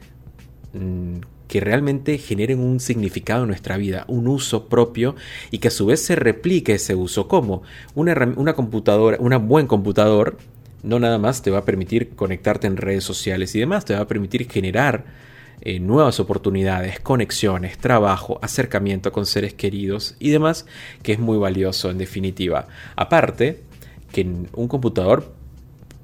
[0.73, 1.19] mm,
[1.51, 5.17] que realmente generen un significado en nuestra vida, un uso propio
[5.51, 7.27] y que a su vez se replique ese uso.
[7.27, 7.61] como
[7.93, 10.37] Una, una computadora, un buen computador
[10.81, 13.99] no nada más te va a permitir conectarte en redes sociales y demás, te va
[13.99, 15.03] a permitir generar
[15.59, 20.65] eh, nuevas oportunidades, conexiones, trabajo, acercamiento con seres queridos y demás,
[21.03, 22.69] que es muy valioso en definitiva.
[22.95, 23.61] Aparte,
[24.13, 25.33] que un computador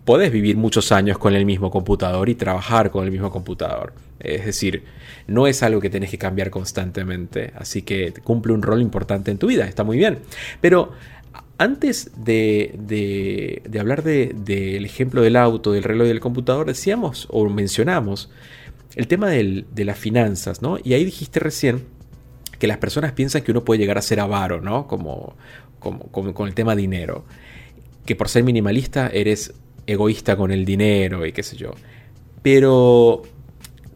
[0.08, 3.94] podés vivir muchos años con el mismo computador y trabajar con el mismo computador.
[4.22, 4.86] Es decir,
[5.28, 9.38] no es algo que tenés que cambiar constantemente, así que cumple un rol importante en
[9.38, 10.20] tu vida, está muy bien.
[10.62, 10.94] Pero
[11.58, 18.32] antes de, hablar del ejemplo del auto, del reloj y del computador, decíamos o mencionamos
[18.96, 20.78] el tema de las finanzas, ¿no?
[20.82, 21.84] Y ahí dijiste recién
[22.60, 24.88] que las personas piensan que uno puede llegar a ser avaro, ¿no?
[24.88, 25.36] Como,
[25.82, 27.26] como, con el tema dinero.
[28.06, 29.54] Que por ser minimalista eres
[29.88, 31.72] egoísta con el dinero y qué sé yo.
[32.44, 33.24] Pero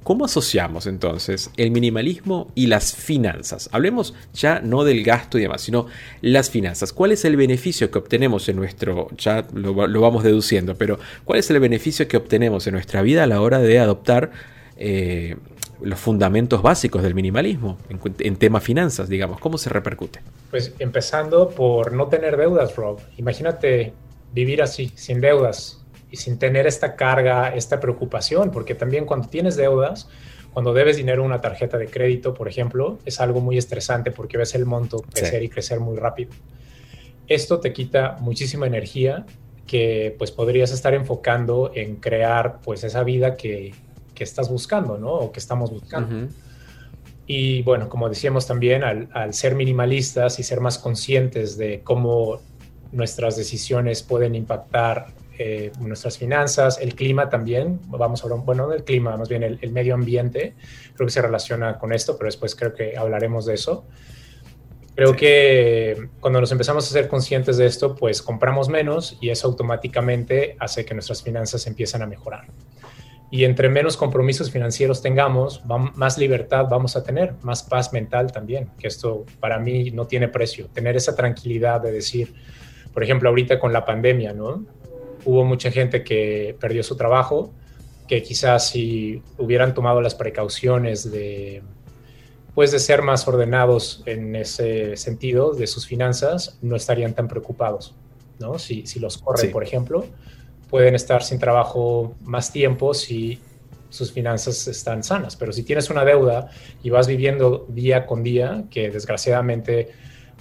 [0.04, 3.70] ¿Cómo asociamos entonces el minimalismo y las finanzas?
[3.72, 5.86] Hablemos ya no del gasto y demás, sino
[6.22, 6.92] las finanzas.
[6.92, 11.52] ¿Cuál es el beneficio que obtenemos en nuestro, ya lo, vamos deduciendo, pero cuál es
[11.52, 14.32] el beneficio que obtenemos en nuestra vida a la hora de adoptar
[14.76, 15.36] eh,
[15.84, 19.40] los fundamentos básicos del minimalismo en, en tema finanzas, digamos?
[19.40, 20.22] ¿Cómo se repercute?
[20.50, 23.00] Pues empezando por no tener deudas, Rob.
[23.18, 23.94] Imagínate
[24.34, 25.81] vivir así, sin deudas,
[26.12, 30.10] y sin tener esta carga, esta preocupación, porque también cuando tienes deudas,
[30.54, 34.38] cuando debes dinero a una tarjeta de crédito, por ejemplo, es algo muy estresante porque
[34.38, 36.32] ves el monto crecer y crecer muy rápido.
[37.28, 39.26] Esto te quita muchísima energía
[39.66, 43.74] que pues podrías estar enfocando en crear pues esa vida que,
[44.14, 45.14] que estás buscando, ¿no?
[45.14, 46.28] O que estamos buscando.
[47.26, 52.42] Y bueno, como decíamos también, al, al, ser minimalistas y ser más conscientes de cómo
[52.92, 58.84] nuestras decisiones pueden impactar eh, nuestras finanzas, el clima también, vamos a hablar, bueno, del
[58.84, 60.56] clima, más bien el, medio ambiente,
[60.94, 63.86] creo que se relaciona con esto, pero después creo que hablaremos de eso.
[64.94, 69.48] Creo que cuando nos empezamos a ser conscientes de esto, pues compramos menos y eso
[69.48, 72.48] automáticamente hace que nuestras finanzas empiecen a mejorar.
[73.32, 75.64] Y entre menos compromisos financieros tengamos,
[75.96, 80.28] más libertad vamos a tener, más paz mental también, que esto para mí no tiene
[80.28, 80.68] precio.
[80.68, 82.34] Tener esa tranquilidad de decir,
[82.94, 84.66] por ejemplo, ahorita con la pandemia, ¿no?
[85.26, 87.52] Hubo mucha gente que perdió su trabajo,
[88.08, 91.62] que quizás si hubieran tomado las precauciones de,
[92.54, 97.96] pues de ser más ordenados en ese sentido de sus finanzas, no estarían tan preocupados,
[98.40, 98.60] ¿no?
[98.60, 100.06] Si, si los corren, por ejemplo,
[100.70, 103.40] pueden estar sin trabajo más tiempo si
[103.90, 106.50] sus finanzas están sanas, pero si tienes una deuda
[106.82, 109.90] y vas viviendo día con día, que desgraciadamente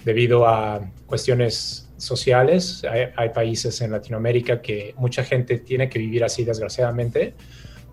[0.05, 2.83] debido a cuestiones sociales.
[3.15, 7.35] Hay, países en Latinoamérica que mucha gente tiene que vivir así, desgraciadamente.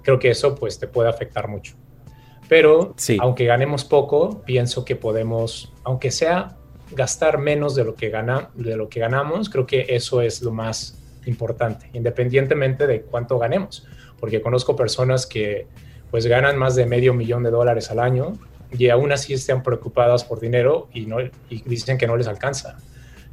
[0.02, 1.74] Creo que eso pues te puede afectar mucho.
[2.48, 6.56] Pero aunque ganemos poco, pienso que podemos, aunque sea
[6.92, 10.52] gastar menos de lo que gana, de lo que ganamos, creo que eso es lo
[10.52, 13.86] más importante, independientemente de cuánto ganemos,
[14.18, 15.66] porque conozco personas que
[16.10, 18.32] pues ganan más de medio millón de dólares al año
[18.72, 22.78] y aún así están preocupadas por dinero y, no, y dicen que no les alcanza.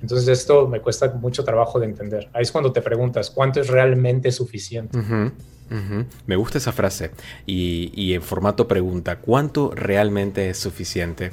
[0.01, 2.29] Entonces esto me cuesta mucho trabajo de entender.
[2.33, 4.97] Ahí es cuando te preguntas, ¿cuánto es realmente suficiente?
[6.27, 7.11] Me gusta esa frase.
[7.45, 11.31] Y, en formato pregunta, ¿cuánto realmente es suficiente?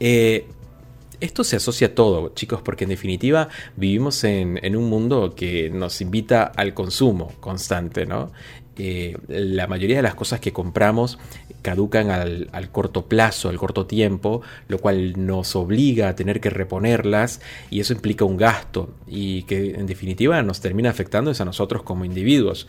[0.00, 0.46] Eh,
[1.20, 5.70] esto se asocia a todo, chicos, porque en definitiva vivimos en, en, un mundo que
[5.70, 8.32] nos invita al consumo constante, ¿no?
[9.28, 11.18] La mayoría de las cosas que compramos
[11.62, 17.40] caducan al, corto plazo, al corto tiempo, lo cual nos obliga a tener que reponerlas
[17.70, 22.04] y eso implica un gasto y que en definitiva nos termina afectando a nosotros como
[22.04, 22.66] individuos.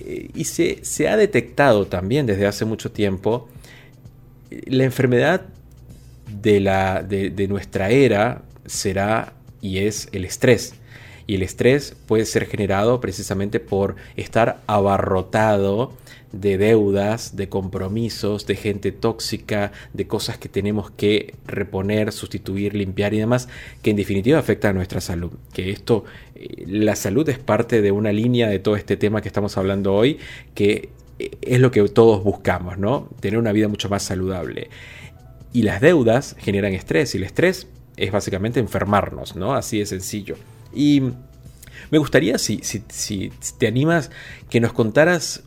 [0.00, 3.48] Eh, y se, se, ha detectado también desde hace mucho tiempo
[4.50, 5.46] eh, la enfermedad
[6.32, 10.74] de, la, de nuestra era será y es el estrés.
[11.30, 15.92] Y el estrés puede ser generado precisamente por estar abarrotado
[16.32, 23.14] de deudas, de compromisos, de gente tóxica, de cosas que tenemos que reponer, sustituir, limpiar
[23.14, 23.48] y demás,
[23.80, 25.30] que en definitiva afecta a nuestra salud.
[25.52, 26.02] Que esto,
[26.34, 29.94] eh, la salud es parte de una línea de todo este tema que estamos hablando
[29.94, 30.18] hoy,
[30.56, 30.88] que
[31.20, 33.08] eh, es lo que todos buscamos, ¿no?
[33.20, 34.68] Tener una vida mucho más saludable.
[35.52, 39.54] Y las deudas generan estrés y el estrés es básicamente enfermarnos, ¿no?
[39.54, 40.34] Así de sencillo.
[40.72, 41.02] Y
[41.90, 42.60] me gustaría, si,
[43.58, 44.10] te animas,
[44.48, 45.42] que nos contaras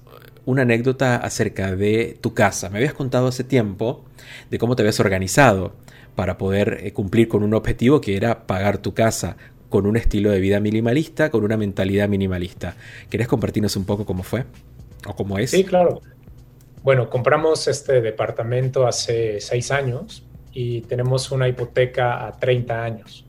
[0.45, 2.69] una anécdota acerca de tu casa.
[2.69, 4.03] Me habías contado hace tiempo
[4.49, 5.75] de cómo te habías organizado
[6.15, 9.37] para poder eh, cumplir con un objetivo que era pagar tu casa
[9.69, 12.75] con un estilo de vida minimalista, con una mentalidad minimalista.
[13.09, 14.45] ¿Querés compartirnos un poco cómo fue
[15.07, 15.49] o cómo es?
[15.49, 16.01] Sí, claro.
[16.83, 23.25] Bueno, compramos este departamento hace seis años y tenemos una hipoteca a 30 años.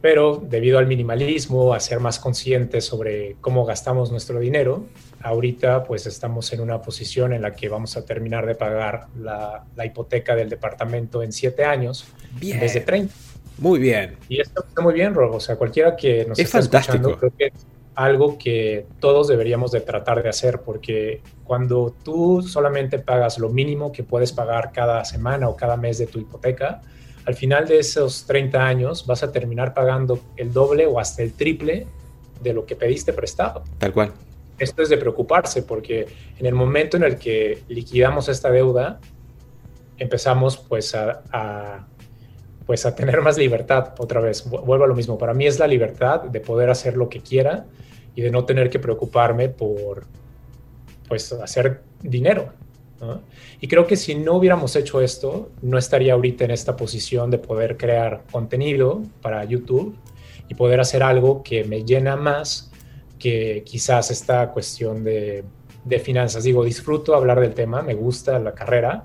[0.00, 4.86] Pero debido al minimalismo, a ser más conscientes sobre cómo gastamos nuestro dinero,
[5.22, 9.66] ahorita pues estamos en una posición en la que vamos a terminar de pagar la,
[9.84, 12.60] hipoteca del departamento en siete años bien.
[12.60, 13.12] desde 30.
[13.58, 14.16] Muy bien.
[14.28, 15.34] Y esto está muy bien, Rob.
[15.34, 16.96] O sea, cualquiera que nos es esté fantástico.
[16.96, 22.40] escuchando, creo que es algo que todos deberíamos de tratar de hacer, porque cuando tú
[22.42, 26.80] solamente pagas lo mínimo que puedes pagar cada semana o cada mes de tu hipoteca,
[27.30, 31.32] al final de esos 30 años vas a terminar pagando el doble o hasta el
[31.32, 31.86] triple
[32.42, 33.62] de lo que pediste prestado.
[33.78, 34.12] Tal cual.
[34.58, 38.98] Esto es de preocuparse porque en el momento en el que liquidamos esta deuda,
[39.96, 41.86] empezamos pues a, a
[42.66, 44.44] pues a tener más libertad otra vez.
[44.50, 45.16] Vuelvo a lo mismo.
[45.16, 47.64] Para mí es la libertad de poder hacer lo que quiera
[48.16, 50.02] y de no tener que preocuparme por
[51.08, 52.52] pues hacer dinero.
[53.00, 53.22] ¿No?
[53.60, 57.38] Y creo que si no hubiéramos hecho esto, no estaría ahorita en esta posición de
[57.38, 59.96] poder crear contenido para YouTube
[60.48, 62.70] y poder hacer algo que me llena más
[63.18, 65.44] que quizás esta cuestión de,
[65.84, 66.44] de finanzas.
[66.44, 69.04] Digo, disfruto hablar del tema, me gusta la carrera,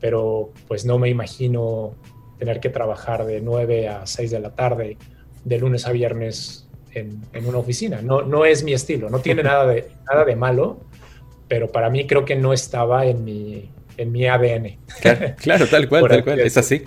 [0.00, 1.94] pero pues no me imagino
[2.38, 4.98] tener que trabajar de 9 a 6 de la tarde,
[5.44, 8.02] de lunes a viernes en, en, una oficina.
[8.02, 10.80] No, no es mi estilo, no tiene nada de, nada de malo,
[11.48, 14.76] pero para mí creo que no estaba en mi, en mi ADN.
[15.00, 16.82] Claro, claro tal cual, tal cual, es así.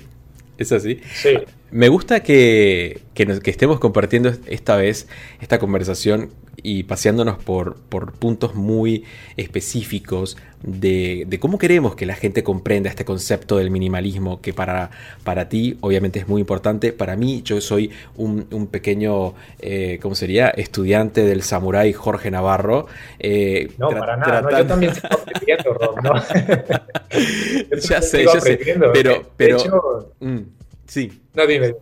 [0.57, 1.01] Es así.
[1.13, 1.37] Sí.
[1.75, 5.09] Me gusta que, que, nos, que, estemos compartiendo esta vez
[5.41, 6.29] esta conversación
[6.63, 9.03] y paseándonos por, por puntos muy
[9.35, 14.89] específicos de, de, cómo queremos que la gente comprenda este concepto del minimalismo, que para,
[15.25, 16.93] para ti obviamente es muy importante.
[16.93, 20.51] Para mí, yo soy un, un pequeño, eh, ¿cómo sería?
[20.51, 22.87] Estudiante del samurái Jorge Navarro.
[23.19, 24.41] Eh, no, para nada.
[24.41, 26.01] No, yo también estoy aprendiendo, Rob.
[26.01, 26.13] ¿no?
[27.81, 28.59] ya sé, ya sé.
[28.93, 30.39] Pero, pero hecho, mm,
[30.87, 31.11] sí.
[31.33, 31.75] No, dime.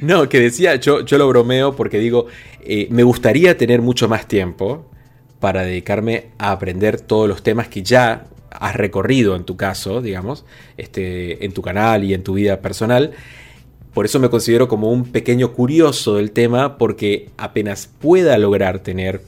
[0.00, 2.26] No, que decía, yo, yo lo bromeo porque digo,
[2.62, 4.90] eh, me gustaría tener mucho más tiempo
[5.40, 10.44] para dedicarme a aprender todos los temas que ya has recorrido en tu caso, digamos,
[10.76, 13.12] este, en tu canal y en tu vida personal.
[13.94, 19.22] Por eso me considero como un pequeño curioso del tema, porque apenas pueda lograr tener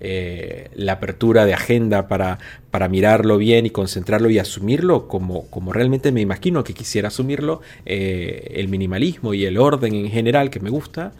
[0.00, 2.38] eh, la apertura de agenda para,
[2.70, 7.62] para, mirarlo bien y concentrarlo y asumirlo como, como realmente me imagino que quisiera asumirlo,
[7.84, 11.14] eh, el minimalismo y el orden en general que me gusta,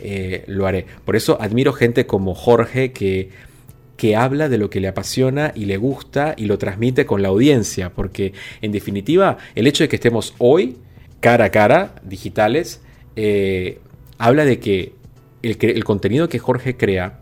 [0.00, 0.84] eh, lo haré.
[1.04, 3.30] Por eso admiro gente como Jorge que,
[3.96, 7.28] que habla de lo que le apasiona y le gusta y lo transmite con la
[7.28, 10.78] audiencia, porque en definitiva el hecho de que estemos hoy
[11.20, 12.80] cara a cara, digitales,
[14.18, 14.92] habla de que
[15.42, 17.20] el, el contenido que Jorge crea,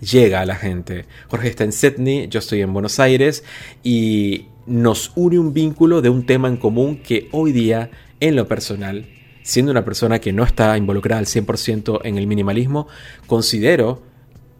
[0.00, 1.06] llega a la gente.
[1.28, 3.44] Jorge está en Sydney, yo estoy en Buenos Aires
[3.82, 8.46] y nos une un vínculo de un tema en común que hoy día, en lo
[8.48, 9.06] personal,
[9.42, 12.86] siendo una persona que no está involucrada al 100% en el minimalismo,
[13.26, 14.02] considero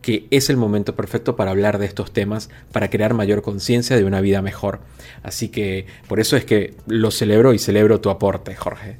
[0.00, 4.04] que es el momento perfecto para hablar de estos temas, para crear mayor conciencia de
[4.04, 4.80] una vida mejor.
[5.22, 8.96] Así que por eso es que lo celebro y celebro tu aporte, Jorge.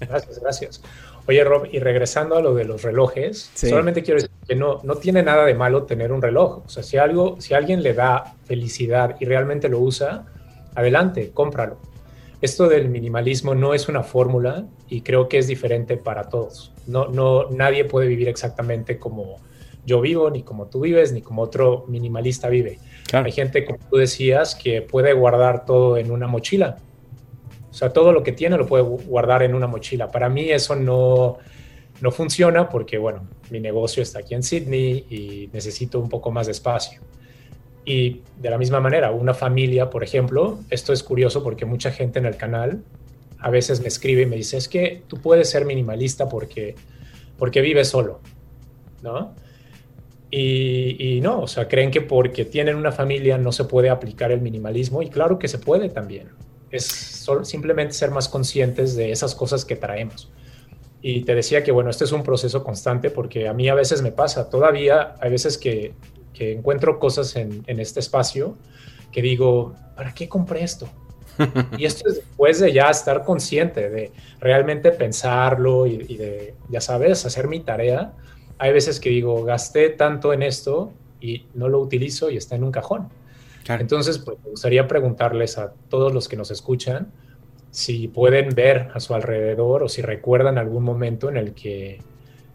[0.00, 0.82] Gracias, gracias.
[1.26, 3.70] Oye, Rob, y regresando a lo de los relojes, sí.
[3.70, 6.62] solamente quiero decir que no, no tiene nada de malo tener un reloj.
[6.66, 10.26] O sea, si, algo, si alguien le da felicidad y realmente lo usa,
[10.74, 11.78] adelante, cómpralo.
[12.42, 16.72] Esto del minimalismo no es una fórmula y creo que es diferente para todos.
[16.86, 19.36] No, no, nadie puede vivir exactamente como
[19.86, 22.78] yo vivo, ni como tú vives, ni como otro minimalista vive.
[23.08, 23.24] Claro.
[23.24, 26.76] Hay gente, como tú decías, que puede guardar todo en una mochila
[27.74, 30.08] o sea, todo lo que tiene lo puede guardar en una mochila.
[30.08, 31.38] Para mí eso no,
[32.00, 36.46] no funciona porque, bueno, mi negocio está aquí en Sydney y necesito un poco más
[36.46, 37.00] de espacio.
[37.84, 42.20] Y de la misma manera, una familia, por ejemplo, esto es curioso porque mucha gente
[42.20, 42.84] en el canal
[43.40, 46.76] a veces me escribe y me dice, es que tú puedes ser minimalista porque,
[47.36, 48.20] porque vives solo,
[49.02, 49.34] ¿no?
[50.30, 54.30] Y, y, no, o sea, creen que porque tienen una familia no se puede aplicar
[54.30, 56.28] el minimalismo y claro que se puede también
[56.76, 60.30] es solo, simplemente ser más conscientes de esas cosas que traemos.
[61.00, 64.02] Y te decía que, bueno, este es un proceso constante porque a mí a veces
[64.02, 65.92] me pasa, todavía hay veces que,
[66.32, 68.56] que encuentro cosas en, en, este espacio
[69.12, 70.88] que digo, ¿para qué compré esto?
[71.78, 76.80] y esto es después de ya estar consciente, de realmente pensarlo y, y de, ya
[76.80, 78.14] sabes, hacer mi tarea.
[78.58, 82.64] Hay veces que digo, gasté tanto en esto y no lo utilizo y está en
[82.64, 83.10] un cajón.
[83.68, 87.12] Entonces, pues, me gustaría preguntarles a todos los que nos escuchan
[87.70, 92.00] si pueden ver a su alrededor o si recuerdan algún momento en el que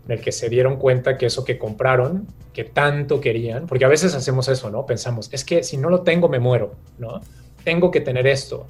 [0.05, 3.87] en el que se dieron cuenta que eso que compraron, que tanto querían, porque a
[3.87, 4.85] veces hacemos eso, ¿no?
[4.87, 7.21] Pensamos, es que si no lo tengo me muero, ¿no?
[7.63, 8.65] Tengo que tener esto.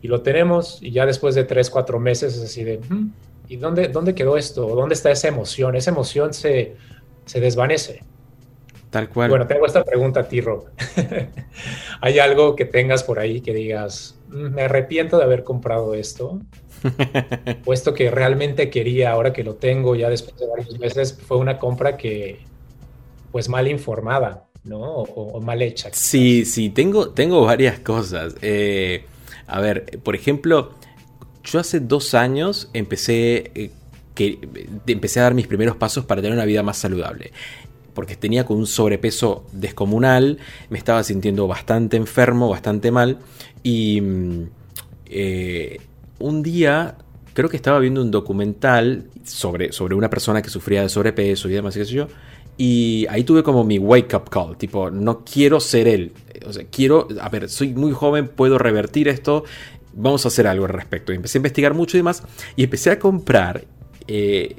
[0.00, 3.12] Y lo tenemos y ya después de tres, cuatro meses es así de, hmm,
[3.48, 4.66] ¿y dónde, dónde quedó esto?
[4.68, 5.76] ¿Dónde está esa emoción?
[5.76, 6.76] Esa emoción se,
[7.26, 8.02] se desvanece.
[8.90, 9.28] Tal cual.
[9.28, 10.64] Bueno, tengo esta pregunta a ti, Rob.
[12.00, 16.40] ¿Hay algo que tengas por ahí que digas, mm, me arrepiento de haber comprado esto?
[17.64, 21.58] Puesto que realmente quería, ahora que lo tengo ya después de varios meses, fue una
[21.58, 22.40] compra que,
[23.30, 24.80] pues mal informada, ¿no?
[24.80, 25.90] O, mal hecha.
[25.92, 28.36] Sí, sí, tengo, tengo varias cosas.
[28.40, 29.04] Eh,
[29.46, 30.72] a ver, por ejemplo,
[31.44, 33.70] yo hace dos años empecé, eh,
[34.14, 34.38] que,
[34.86, 37.32] empecé a dar mis primeros pasos para tener una vida más saludable
[37.98, 40.38] porque tenía con un sobrepeso descomunal,
[40.70, 43.18] me estaba sintiendo bastante enfermo, bastante mal,
[43.64, 44.42] y mm,
[45.06, 45.80] eh,
[46.20, 46.96] un día
[47.34, 51.54] creo que estaba viendo un documental sobre, sobre una persona que sufría de sobrepeso y
[51.54, 52.06] demás, y qué sé yo.
[52.56, 56.12] Y ahí tuve como mi wake up call, tipo, no quiero ser él.
[56.46, 59.42] O sea, quiero, a ver, soy muy joven, puedo revertir esto,
[59.92, 61.12] vamos a hacer algo al respecto.
[61.12, 62.22] Y empecé a investigar mucho y demás,
[62.54, 63.64] y empecé a comprar,
[64.06, 64.54] eh,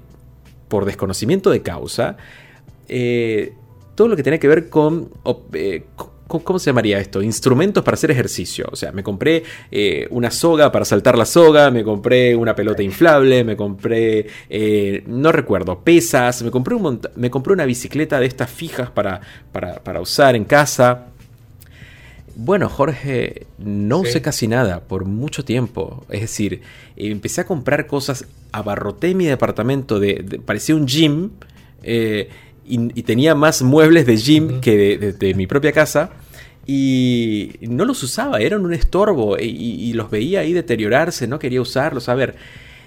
[0.67, 2.17] por desconocimiento de causa,
[2.89, 3.53] eh,
[3.95, 5.09] todo lo que tiene que ver con,
[5.53, 5.85] eh,
[6.27, 7.23] ¿Cómo se llamaría esto?
[7.23, 8.67] Instrumentos para hacer ejercicio.
[8.71, 12.83] O sea, me compré eh, una soga para saltar la soga, me compré una pelota
[12.83, 14.27] inflable, me compré,
[15.07, 19.21] no recuerdo, pesas, me compré, un me compré una bicicleta de estas fijas para,
[19.51, 21.07] para, usar en casa.
[22.35, 26.05] Bueno, Jorge, no usé casi nada por mucho tiempo.
[26.09, 26.61] Es decir,
[26.95, 31.31] empecé a comprar cosas, abarroté mi departamento, de, parecía un gym.
[31.83, 32.29] Eh,
[32.69, 36.11] y, tenía más muebles de gym que de, mi propia casa.
[36.65, 42.09] Y no los usaba, eran un estorbo y, los veía ahí deteriorarse, no quería usarlos.
[42.09, 42.35] A ver,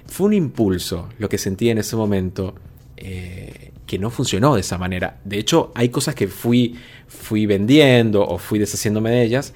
[0.06, 2.54] fue un impulso lo que sentí en ese momento
[2.96, 5.20] eh, que no funcionó de esa manera.
[5.24, 6.76] De hecho, hay cosas que fui,
[7.08, 9.52] fui vendiendo o fui deshaciéndome de ellas,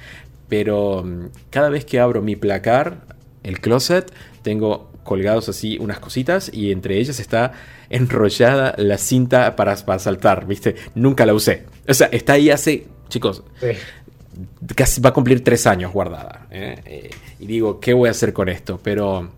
[0.48, 3.06] pero mm, cada vez que abro mi placar,
[3.44, 4.12] el closet,
[4.42, 7.52] tengo colgados así unas cositas y entre ellas está
[7.88, 10.76] enrollada la cinta para, para saltar, ¿viste?
[10.94, 11.64] Nunca la usé.
[11.88, 13.42] O sea, está ahí hace, chicos,
[14.74, 16.46] casi va a cumplir tres años guardada.
[16.50, 16.82] ¿eh?
[16.84, 18.78] Eh, y digo, ¿qué voy a hacer con esto?
[18.82, 19.30] Pero...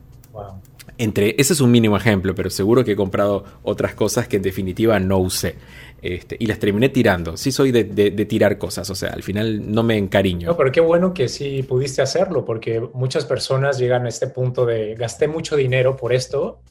[1.01, 4.43] Entre, ese es un mínimo ejemplo, pero seguro que he comprado otras cosas que en
[4.43, 5.55] definitiva no usé.
[6.01, 7.37] Este, y las terminé tirando.
[7.37, 7.85] Sí soy de,
[8.27, 10.49] tirar cosas, o sea, al final no me encariño.
[10.49, 14.65] No, pero qué bueno que sí pudiste hacerlo, porque muchas personas llegan a este punto
[14.65, 16.63] de gasté mucho dinero por esto,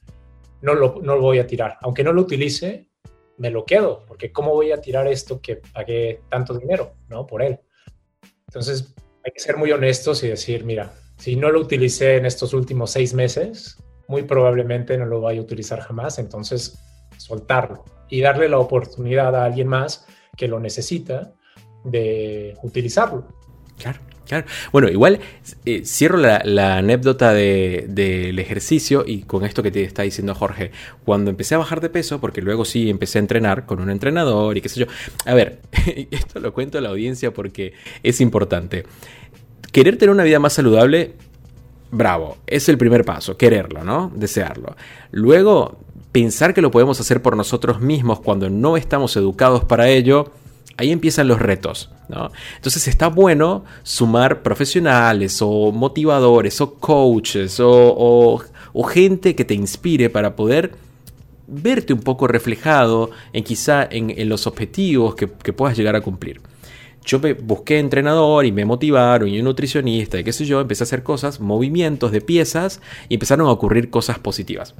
[0.61, 1.77] no lo, no lo voy a tirar.
[1.81, 2.87] Aunque no lo utilice,
[3.37, 7.27] me lo quedo, porque ¿cómo voy a tirar esto que pagué tanto dinero, ¿no?
[7.27, 7.59] Por él.
[8.47, 12.53] Entonces, hay que ser muy honestos y decir, mira, si no lo utilicé en estos
[12.53, 16.79] últimos seis meses, muy probablemente no lo vaya a utilizar jamás, entonces
[17.17, 20.05] soltarlo y darle la oportunidad a alguien más
[20.35, 21.33] que lo necesita
[21.83, 23.27] de utilizarlo.
[23.77, 24.45] Claro, claro.
[24.71, 25.19] Bueno, igual
[25.65, 30.71] eh, cierro la, anécdota del ejercicio y con esto que te está diciendo Jorge.
[31.05, 34.57] Cuando empecé a bajar de peso, porque luego sí empecé a entrenar con un entrenador
[34.57, 34.85] y qué sé yo.
[35.25, 35.61] A ver,
[36.11, 38.85] esto lo cuento a la audiencia porque es importante.
[39.71, 41.13] Querer tener una vida más saludable
[41.91, 44.11] bravo, es el primer paso, quererlo, ¿no?
[44.15, 44.75] Desearlo.
[45.11, 45.79] Luego,
[46.11, 50.31] pensar que lo podemos hacer por nosotros mismos cuando no estamos educados para ello,
[50.77, 52.31] ahí empiezan los retos, ¿no?
[52.55, 58.41] Entonces está bueno sumar profesionales o motivadores o coaches o,
[58.89, 60.75] gente que te inspire para poder
[61.47, 66.41] verte un poco reflejado en quizá en, los objetivos que, puedas llegar a cumplir
[67.03, 70.85] yo busqué entrenador y me motivaron y un nutricionista y qué sé yo, empecé a
[70.85, 74.75] hacer cosas, movimientos de piezas y empezaron a ocurrir cosas positivas.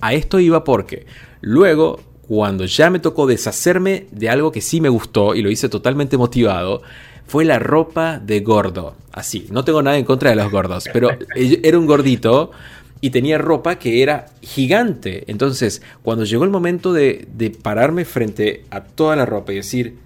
[0.00, 1.06] A esto iba porque
[1.40, 5.68] luego, cuando ya me tocó deshacerme de algo que sí me gustó y lo hice
[5.68, 6.82] totalmente motivado,
[7.26, 8.96] fue la ropa de gordo.
[9.12, 12.52] Así, no tengo nada en contra de los gordos, pero era un gordito
[13.00, 15.24] y tenía ropa que era gigante.
[15.26, 17.28] Entonces, cuando llegó el momento de,
[17.62, 19.98] pararme frente a toda la ropa y decir,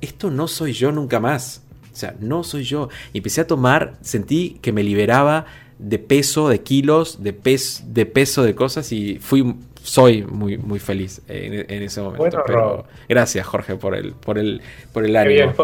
[0.00, 1.62] esto no soy yo nunca más.
[1.92, 2.88] O sea, no soy yo.
[3.12, 5.46] Y empecé a tomar, sentí que me liberaba
[5.80, 11.22] de peso, de kilos, de, de peso de cosas y fui, soy muy, muy feliz
[11.26, 12.42] en, ese momento.
[12.46, 14.60] Pero gracias, Jorge, por el, por el,
[14.92, 15.54] por el ánimo.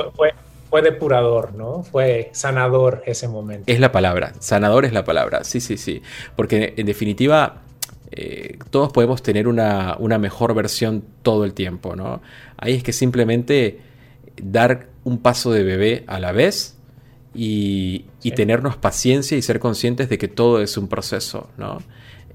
[0.70, 1.82] fue, depurador, ¿no?
[1.82, 3.64] Fue sanador ese momento.
[3.66, 6.02] Es la palabra, sanador es la palabra, sí, sí, sí.
[6.34, 7.62] Porque en definitiva,
[8.10, 12.22] eh, todos podemos tener una, una mejor versión todo el tiempo, ¿no?
[12.56, 13.80] Ahí es que simplemente
[14.42, 16.75] dar un paso de bebé a la vez
[17.36, 21.78] y, y tenernos paciencia y ser conscientes de que todo es un proceso, ¿no?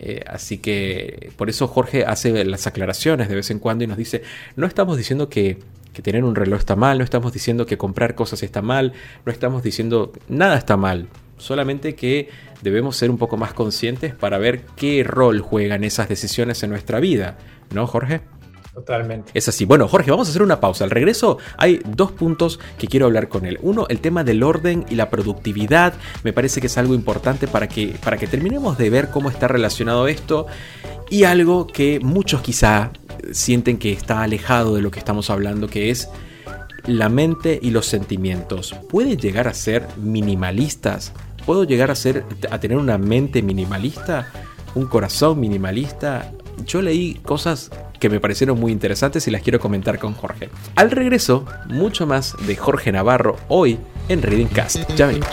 [0.04, 3.98] Eh, así que por eso Jorge hace las aclaraciones de vez en cuando y nos
[3.98, 4.24] dice,
[4.56, 5.60] no estamos diciendo que,
[5.94, 8.94] que tener un reloj está mal, no estamos diciendo que comprar cosas está mal,
[9.28, 12.30] no estamos diciendo nada está mal, solamente que
[12.64, 17.00] debemos ser un poco más conscientes para ver qué rol juegan esas decisiones en nuestra
[17.00, 17.38] vida,
[17.72, 18.22] ¿no, Jorge?
[18.74, 19.32] Totalmente.
[19.34, 19.66] Es así.
[19.66, 20.86] Bueno, Jorge, vamos a hacer una pausa.
[20.86, 23.60] Al regreso hay dos puntos que quiero hablar con él.
[23.62, 25.94] Uno, el tema del orden y la productividad.
[26.24, 29.48] Me parece que es algo importante para que, para que terminemos de ver cómo está
[29.50, 30.48] relacionado esto.
[31.10, 32.92] Y algo que muchos quizá
[33.32, 36.08] sienten que está alejado de lo que estamos hablando, que es
[36.86, 38.74] la mente y los sentimientos.
[38.90, 41.12] ¿Pueden llegar a ser minimalistas?
[41.46, 44.32] ¿Puedo llegar a, ser, a tener una mente minimalista?
[44.76, 46.32] ¿Un corazón minimalista?
[46.66, 50.50] Yo leí cosas que me parecieron muy interesantes y las quiero comentar con Jorge.
[50.76, 53.80] Al regreso, mucho más de Jorge Navarro hoy
[54.10, 54.90] en Reading Cast.
[54.96, 55.30] Ya venimos.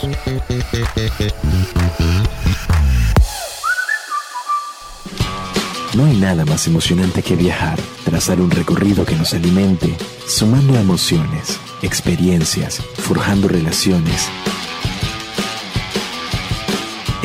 [5.94, 9.96] No hay nada más emocionante que viajar, trazar un recorrido que nos alimente,
[10.26, 14.28] sumando emociones, experiencias, forjando relaciones,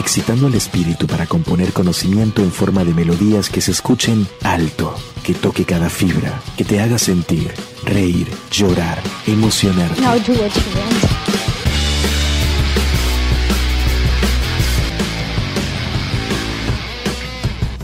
[0.04, 4.94] excitando el espíritu para componer conocimiento en forma de melodías que se escuchen alto,
[5.24, 7.54] que toque cada fibra, que te haga sentir,
[7.86, 10.02] reír, llorar, emocionarte.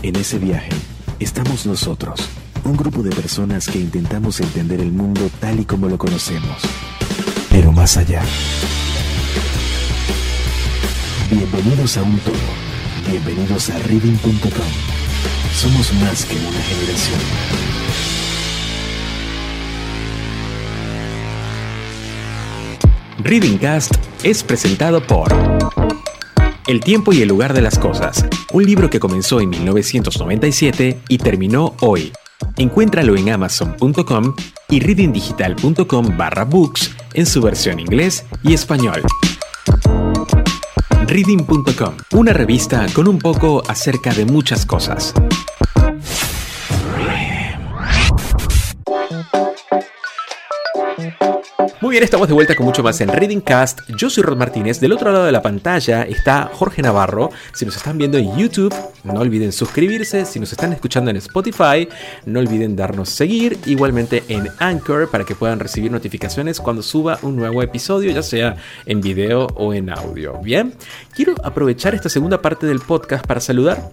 [0.02, 0.68] En ese viaje
[1.20, 2.20] estamos nosotros,
[2.64, 6.60] un grupo de personas que intentamos entender el mundo tal y como lo conocemos,
[7.48, 8.22] pero más allá.
[11.30, 12.34] Bienvenidos a un todo.
[13.08, 14.66] Bienvenidos a reading.com.
[15.54, 17.20] Somos más que una generación.
[23.22, 25.28] Reading Cast es presentado por
[26.66, 31.18] El tiempo y el lugar de las cosas, un libro que comenzó en 1997 y
[31.18, 32.12] terminó hoy.
[32.56, 34.34] Encuéntralo en amazon.com
[34.68, 39.02] y readingdigital.com barra books en su versión inglés y español.
[41.10, 45.12] Reading.com, una revista con un poco acerca de muchas cosas.
[51.80, 53.80] Muy bien, estamos de vuelta con mucho más en Reading Cast.
[53.96, 54.80] Yo soy Rod Martínez.
[54.80, 57.30] Del otro lado de la pantalla está Jorge Navarro.
[57.52, 60.24] Si nos están viendo en YouTube, no olviden suscribirse.
[60.24, 61.88] Si nos están escuchando en Spotify,
[62.26, 63.58] no olviden darnos seguir.
[63.66, 68.56] Igualmente en Anchor para que puedan recibir notificaciones cuando suba un nuevo episodio, ya sea
[68.86, 70.38] en video o en audio.
[70.42, 70.74] Bien,
[71.14, 73.90] quiero aprovechar esta segunda parte del podcast para saludar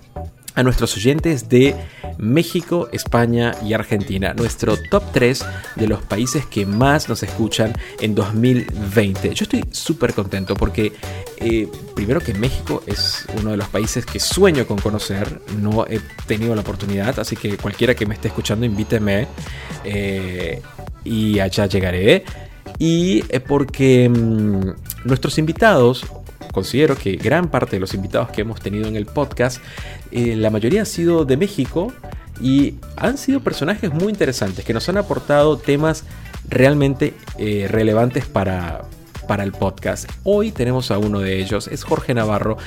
[0.58, 1.76] a nuestros oyentes de
[2.18, 5.46] México, España y Argentina, nuestro top 3
[5.76, 9.36] de los países que más nos escuchan en 2020.
[9.36, 10.94] Yo estoy súper contento porque
[11.38, 16.00] eh, primero que México es uno de los países que sueño con conocer, no he
[16.26, 19.28] tenido la oportunidad, así que cualquiera que me esté escuchando invíteme
[19.84, 20.60] eh,
[21.04, 22.26] y allá llegaré.
[22.80, 24.72] Y eh, porque mmm,
[25.06, 26.04] nuestros invitados
[26.58, 29.62] considero que gran parte de los invitados que hemos tenido en el podcast,
[30.12, 31.94] eh, la mayoría han sido de México
[32.42, 36.04] y han sido personajes muy interesantes que nos han aportado temas
[36.50, 38.86] realmente eh, relevantes para,
[39.28, 40.10] para el podcast.
[40.24, 42.58] Hoy tenemos a uno de ellos, es Jorge Navarro.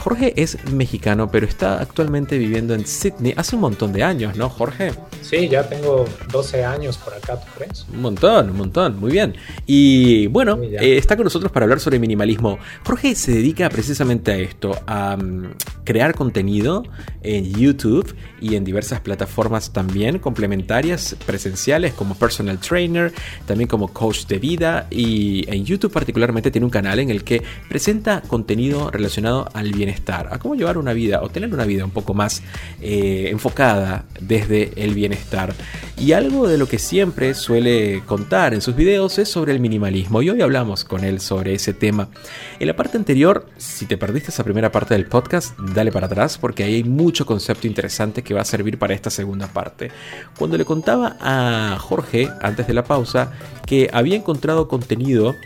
[0.00, 4.48] Jorge es mexicano, pero está actualmente viviendo en Sydney hace un montón de años, ¿no,
[4.48, 4.92] Jorge?
[5.22, 7.86] Sí, ya tengo 12 años por acá, ¿tú crees?
[7.92, 9.36] Un montón, un montón, muy bien.
[9.66, 12.58] Y bueno, Sí, eh, está con nosotros para hablar sobre minimalismo.
[12.84, 16.84] Jorge se dedica precisamente a esto, a mm, crear contenido
[17.22, 23.12] en YouTube y en diversas plataformas también complementarias, presenciales, como personal trainer,
[23.46, 24.86] también como coach de vida.
[24.90, 29.89] Y en YouTube particularmente tiene un canal en el que presenta contenido relacionado al bienestar,
[30.30, 32.42] a cómo llevar una vida o tener una vida un poco más
[32.80, 35.54] eh, enfocada desde el bienestar.
[35.96, 40.22] Y algo de lo que siempre suele contar en sus videos es sobre el minimalismo.
[40.22, 42.08] Y hoy hablamos con él sobre ese tema.
[42.58, 46.38] En la parte anterior, si te perdiste esa primera parte del podcast, dale para atrás
[46.38, 49.90] porque ahí hay mucho concepto interesante que va a servir para esta segunda parte.
[50.38, 53.32] Cuando le contaba a Jorge, antes de la pausa,
[53.66, 55.36] que había encontrado contenido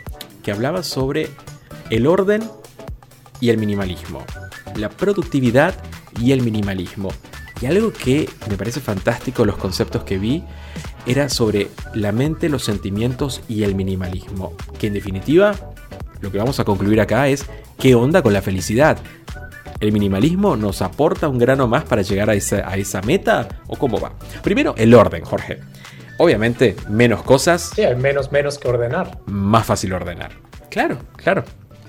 [0.43, 1.29] que hablaba sobre
[1.89, 2.43] el orden
[3.45, 4.25] y el minimalismo,
[4.75, 5.75] la productividad
[6.19, 7.09] y el minimalismo.
[7.61, 10.43] Y algo que me parece fantástico, los conceptos que vi,
[11.05, 14.53] era sobre la mente, los sentimientos y el minimalismo.
[14.79, 15.53] Que en definitiva,
[16.21, 17.45] lo que vamos a concluir acá es
[17.77, 18.97] qué onda con la felicidad.
[19.79, 23.61] ¿El minimalismo nos aporta un grano más para llegar a esa, a esa meta?
[23.67, 24.13] ¿O cómo va?
[24.41, 25.59] Primero, el orden, Jorge.
[26.17, 27.73] Obviamente, menos cosas.
[27.75, 29.19] Sí, hay menos, menos que ordenar.
[29.27, 30.31] Más fácil ordenar.
[30.71, 31.43] Claro, claro.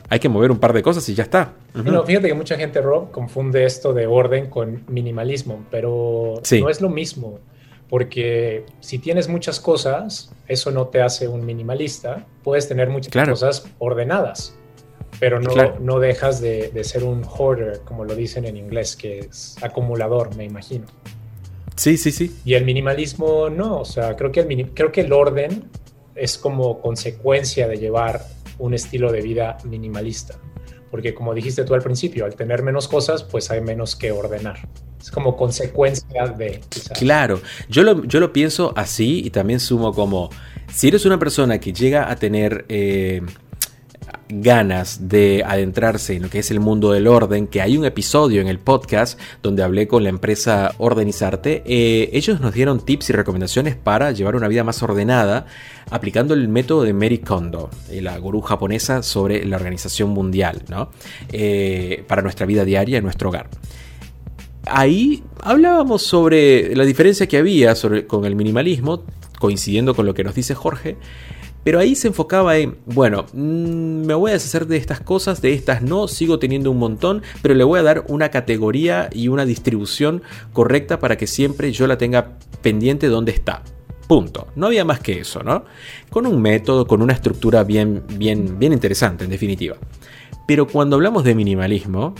[0.09, 1.55] Hay que mover un par de cosas y ya está.
[1.75, 6.81] Bueno, fíjate que mucha gente, Rob, confunde esto de orden con minimalismo, pero no es
[6.81, 7.41] lo mismo.
[7.89, 12.27] Porque si tienes muchas cosas, eso no te hace un minimalista.
[12.43, 14.57] Puedes tener muchas cosas ordenadas,
[15.21, 19.21] pero no, no dejas de, de, ser un hoarder, como lo dicen en inglés, que
[19.21, 20.87] es acumulador, me imagino.
[21.77, 22.35] Sí, sí, sí.
[22.45, 25.65] Y el minimalismo no, o sea, creo que el, creo que el orden
[26.15, 28.23] es como consecuencia de llevar
[28.59, 30.39] un estilo de vida minimalista.
[30.91, 34.69] Porque como dijiste tú al principio, al tener menos cosas, pues hay menos que ordenar.
[35.01, 36.61] Es como consecuencia de...
[36.99, 40.31] Claro, yo lo, yo lo pienso así y también sumo como,
[40.73, 42.65] si eres una persona que llega a tener...
[42.69, 43.23] Eh,
[44.29, 48.41] ganas de adentrarse en lo que es el mundo del orden, que hay un episodio
[48.41, 53.13] en el podcast donde hablé con la empresa Ordenizarte, eh, ellos nos dieron tips y
[53.13, 55.47] recomendaciones para llevar una vida más ordenada
[55.91, 60.91] aplicando el método de Mary Kondo, eh, la gurú japonesa sobre la organización mundial, ¿no?
[61.31, 63.49] Eh, para nuestra vida diaria en nuestro hogar.
[64.69, 67.75] Ahí hablábamos sobre la diferencia que había
[68.09, 69.05] con el minimalismo,
[69.39, 70.97] coincidiendo con lo que nos dice Jorge,
[71.67, 75.53] pero ahí se enfocaba en, bueno, mm, me voy a deshacer de estas cosas, de
[75.53, 79.45] estas no, sigo teniendo un montón, pero le voy a dar una categoría y una
[79.45, 83.65] distribución correcta para que siempre yo la tenga pendiente donde está.
[84.07, 84.47] Punto.
[84.55, 85.65] No había más que eso, ¿no?
[86.09, 89.77] Con un método, con una estructura bien, bien, bien interesante, en definitiva.
[90.47, 92.15] Pero cuando hablamos de minimalismo,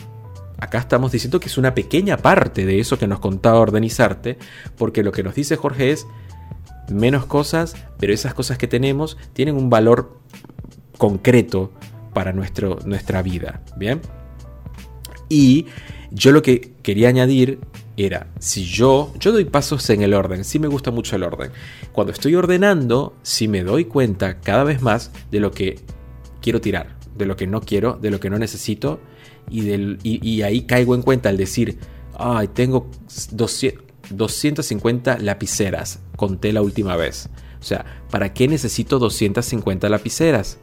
[0.59, 4.39] acá estamos diciendo que es una pequeña parte de eso que nos contaba Organizarte,
[4.77, 6.05] porque lo que nos dice Jorge es,
[6.91, 10.19] menos cosas, pero esas cosas que tenemos tienen un valor
[10.99, 11.73] concreto
[12.13, 13.63] para nuestro, nuestra vida.
[13.77, 14.01] Bien.
[15.29, 15.67] Y
[16.11, 17.61] yo lo que quería añadir
[17.97, 21.51] era, si yo, yo doy pasos en el orden, sí me gusta mucho el orden.
[21.93, 25.81] Cuando estoy ordenando, sí me doy cuenta cada vez más de lo que
[26.41, 29.01] quiero tirar, de lo que no quiero, de lo que no necesito,
[29.49, 31.79] y, del, y, ahí caigo en cuenta al decir,
[32.19, 32.91] ay, tengo
[33.31, 37.29] 200, 250 lapiceras, conté la última vez.
[37.61, 40.59] O sea, ¿para qué necesito 250 lapiceras?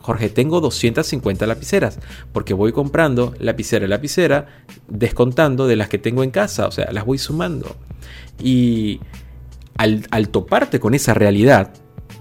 [0.00, 1.98] Jorge, tengo 250 lapiceras,
[2.32, 4.46] porque voy comprando lapicera a lapicera,
[4.86, 7.74] descontando de las que tengo en casa, o sea, las voy sumando.
[8.40, 9.00] Y
[9.76, 11.72] al, al toparte con esa realidad,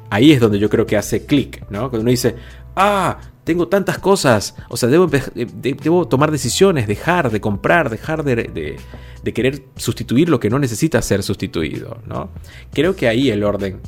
[0.10, 1.92] ahí es donde yo creo que hace clic, ¿no?
[1.92, 2.36] Cuando uno dice,
[2.76, 8.36] ah, tengo tantas cosas, o sea, debo, debo tomar decisiones, dejar de comprar, dejar de,
[9.24, 12.30] de, querer sustituir lo que no necesita ser sustituido, ¿no?
[12.74, 13.80] Creo que ahí el orden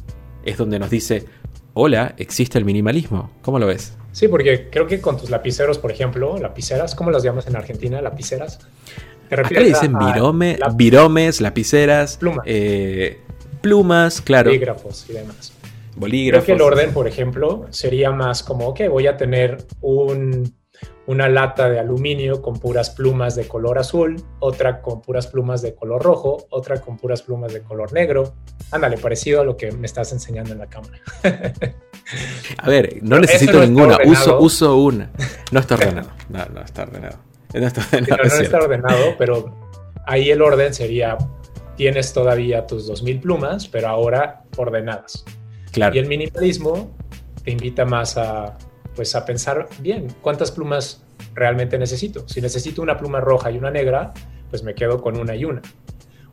[0.45, 1.26] es donde nos dice,
[1.74, 3.97] hola, existe el minimalismo, ¿cómo lo ves?
[4.12, 7.99] Sí, porque creo que con tus lapiceros, por ejemplo, lapiceras, ¿cómo las llamas en Argentina?
[7.99, 8.60] Lapiceras.
[9.28, 9.93] ¿Te Acá le dicen
[10.76, 13.20] viromes, lapiceras, plumas, eh,
[13.62, 14.49] plumas claro.
[14.49, 15.51] Polígrafos y demás.
[16.00, 19.58] Creo que el orden, por ejemplo, sería más como, ok, voy a tener
[21.08, 25.74] una lata de aluminio con puras plumas de color azul, otra con puras plumas de
[25.74, 28.36] color rojo, otra con puras plumas de color negro.
[28.72, 31.00] Ándale, parecido a lo que me estás enseñando en la cámara.
[32.58, 35.12] a ver, no necesito ninguna, uso, uso una.
[35.52, 36.10] No está ordenado.
[36.30, 37.18] No, no está ordenado.
[37.54, 39.68] No está ordenado, no está ordenado pero
[40.06, 41.18] ahí el orden sería,
[41.76, 45.24] tienes todavía tus 2.000 plumas, pero ahora ordenadas.
[45.76, 46.91] Y el minimalismo
[47.43, 48.57] te invita más a,
[48.95, 51.03] pues, a pensar bien, ¿cuántas plumas
[51.34, 52.28] realmente necesito?
[52.28, 54.13] Si necesito una pluma roja y una negra,
[54.49, 55.61] pues me quedo con una y una.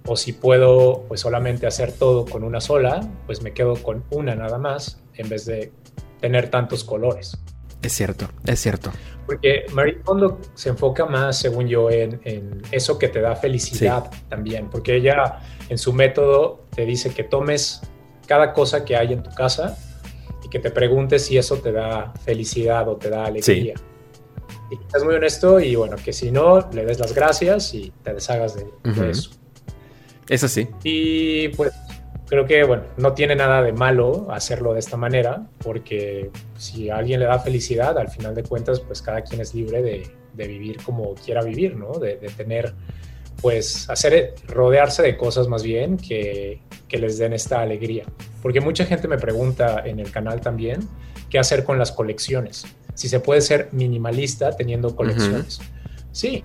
[0.06, 4.34] O si puedo pues solamente hacer todo con una sola, pues me quedo con una
[4.34, 5.72] nada más en vez de
[6.20, 7.38] tener tantos colores.
[7.82, 8.90] Es cierto, es cierto.
[9.26, 14.68] Porque Marie Kondo se enfoca más, según yo, en, eso que te da felicidad también,
[14.70, 17.82] porque ella en su método te dice que tomes
[18.26, 19.76] cada cosa que hay en tu casa
[20.44, 23.74] y que te preguntes si eso te da felicidad o te da alegría.
[24.70, 27.92] Y que seas muy honesto y bueno, que si no, le des las gracias y
[28.02, 28.66] te deshagas de,
[29.10, 29.30] eso.
[30.28, 30.68] Es así.
[30.82, 31.72] Y pues
[32.26, 36.96] creo que, bueno, no tiene nada de malo hacerlo de esta manera, porque si a
[36.96, 40.48] alguien le da felicidad, al final de cuentas, pues cada quien es libre de, de
[40.48, 41.92] vivir como quiera vivir, ¿no?
[41.92, 42.74] De, de, tener,
[43.44, 48.06] pues, hacer, rodearse de cosas más bien que, que les den esta alegría.
[48.40, 50.88] Porque mucha gente me pregunta en el canal también
[51.28, 52.64] qué hacer con las colecciones.
[52.94, 55.60] Si se puede ser minimalista teniendo colecciones.
[56.10, 56.42] Sí,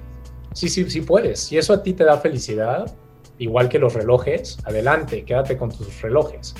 [0.53, 1.39] sí, sí, sí puedes.
[1.39, 2.93] Si eso a ti te da felicidad,
[3.37, 6.53] igual que los relojes, adelante, quédate con tus relojes.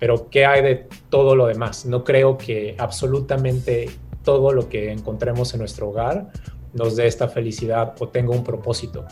[0.00, 1.86] Pero ¿qué hay de todo lo demás?
[1.86, 3.88] No creo que absolutamente
[4.24, 6.32] todo lo que encontremos en nuestro hogar
[6.72, 9.06] nos dé esta felicidad o tenga un propósito.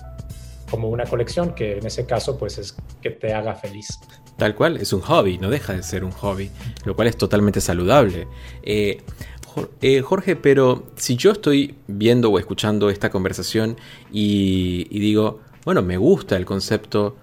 [0.71, 3.99] Como una colección, que en ese caso pues es que te haga feliz.
[4.37, 6.51] Tal cual, es un hobby, no deja de ser un hobby,
[6.85, 8.27] lo cual es totalmente saludable.
[8.63, 8.99] Eh,
[9.81, 13.77] eh, Jorge, pero si yo estoy viendo o escuchando esta conversación
[14.11, 17.17] y, digo, bueno, me gusta el concepto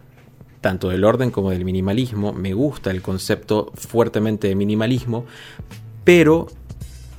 [0.62, 5.26] tanto del orden como del minimalismo, me gusta el concepto fuertemente de minimalismo,
[6.04, 6.48] pero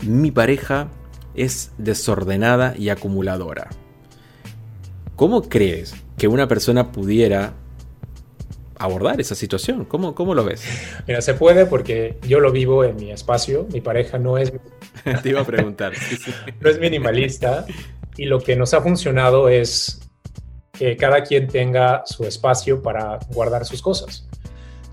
[0.06, 0.88] mi pareja
[1.34, 3.68] es desordenada y acumuladora.
[5.16, 7.54] ¿Cómo crees que una persona pudiera
[8.76, 9.84] abordar esa situación?
[9.84, 10.64] ¿Cómo, ¿Cómo, lo ves?
[11.06, 14.52] Mira, se puede porque yo lo vivo en mi espacio, mi pareja no es...
[15.22, 15.92] Te iba a preguntar.
[16.60, 17.64] no es minimalista
[18.16, 20.00] y lo que nos ha funcionado es
[20.72, 24.26] que cada quien tenga su espacio para guardar sus cosas.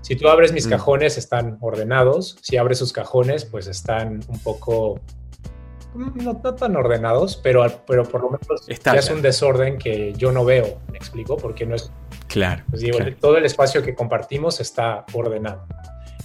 [0.02, 0.70] Si tú abres mis mm.
[0.70, 2.36] cajones, están ordenados.
[2.42, 5.00] Si abres sus cajones, pues están un poco
[5.94, 10.44] mm, no, tan ordenados, pero, pero por lo menos es un desorden que yo no
[10.44, 11.92] veo, me explico, porque no es...
[12.28, 12.82] Claro, pues
[13.20, 15.66] Todo el espacio que compartimos está ordenado.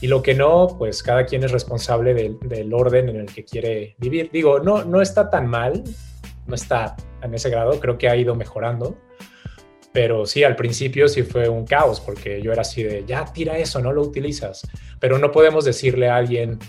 [0.02, 3.44] Y lo que no, pues cada quien es responsable del, del, orden en el que
[3.44, 4.30] quiere vivir.
[4.32, 5.84] Digo, no, no está tan mal,
[6.46, 8.98] no está en ese grado, creo que ha ido mejorando.
[9.96, 13.58] Pero sí, al principio sí fue un caos porque yo era así de, ya tira
[13.58, 14.68] eso, no lo utilizas.
[15.00, 16.60] Pero no podemos decirle a alguien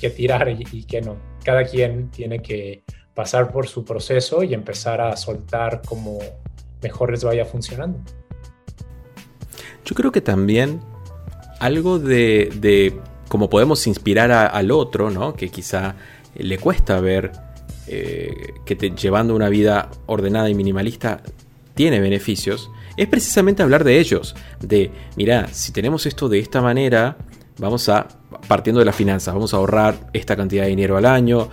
[0.00, 1.16] que, tirar y, que no.
[1.44, 2.82] Cada quien tiene que
[3.14, 6.18] pasar por su proceso y empezar a soltar como
[6.82, 7.98] mejor les vaya funcionando.
[9.84, 10.80] Yo creo que también
[11.60, 12.98] algo de, de
[13.28, 15.34] como podemos inspirar al otro, ¿no?
[15.34, 15.94] Que quizá
[16.34, 17.30] le cuesta ver
[17.86, 21.22] eh, que llevando una vida ordenada y minimalista
[21.74, 24.34] tiene beneficios, es precisamente hablar de ellos.
[24.60, 27.16] De, mira, si tenemos esto de esta manera,
[27.58, 28.08] vamos a,
[28.46, 31.48] partiendo de las finanzas, vamos a ahorrar esta cantidad de dinero al año,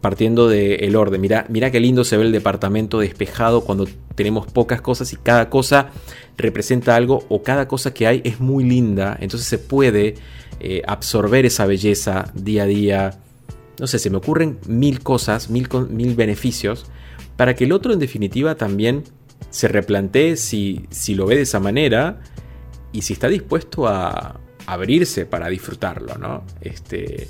[0.00, 1.20] partiendo del orden.
[1.20, 5.50] Mira, mira qué lindo se ve el departamento despejado cuando tenemos pocas cosas y cada
[5.50, 5.90] cosa
[6.36, 10.14] representa algo o cada cosa que hay es muy linda, entonces se puede
[10.60, 13.18] eh, absorber esa belleza día a día.
[13.78, 16.86] No sé, se me ocurren mil cosas, mil, mil beneficios,
[17.36, 19.04] para que el otro en definitiva también
[19.50, 22.20] se replantee si, si lo ve de esa manera
[22.92, 26.44] y si está dispuesto a abrirse para disfrutarlo, ¿no?
[26.60, 27.28] Este,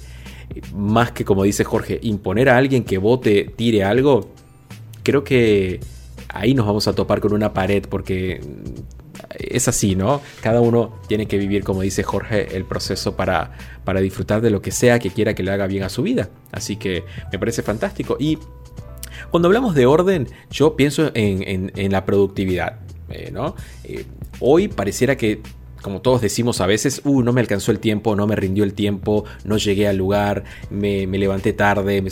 [0.74, 4.30] más que como dice Jorge, imponer a alguien que vote, tire algo,
[5.03, 5.80] creo que
[6.28, 8.41] ahí nos vamos a topar con una pared porque
[9.39, 10.20] es así, ¿no?
[10.41, 13.53] Cada uno tiene que vivir, como dice Jorge, el proceso para,
[13.84, 16.28] para disfrutar de lo que sea que quiera que le haga bien a su vida.
[16.53, 18.16] Así que me parece fantástico.
[18.18, 18.39] Y
[19.30, 22.80] cuando hablamos de orden, yo pienso en, la productividad.
[23.09, 23.55] Eh, ¿no?
[23.84, 24.05] Eh,
[24.41, 25.41] hoy pareciera que
[25.87, 28.74] como todos decimos a veces, uh, no me alcanzó el tiempo, no me rindió el
[28.74, 32.03] tiempo, no llegué al lugar, me, levanté tarde,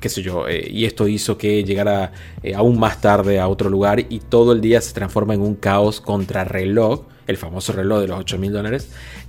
[0.00, 2.12] qué sé yo, eh, y esto hizo que llegara
[2.56, 6.00] aún más tarde a otro lugar y todo el día se transforma en un caos
[6.00, 8.88] contra reloj, el famoso reloj de los 8 mil dólares.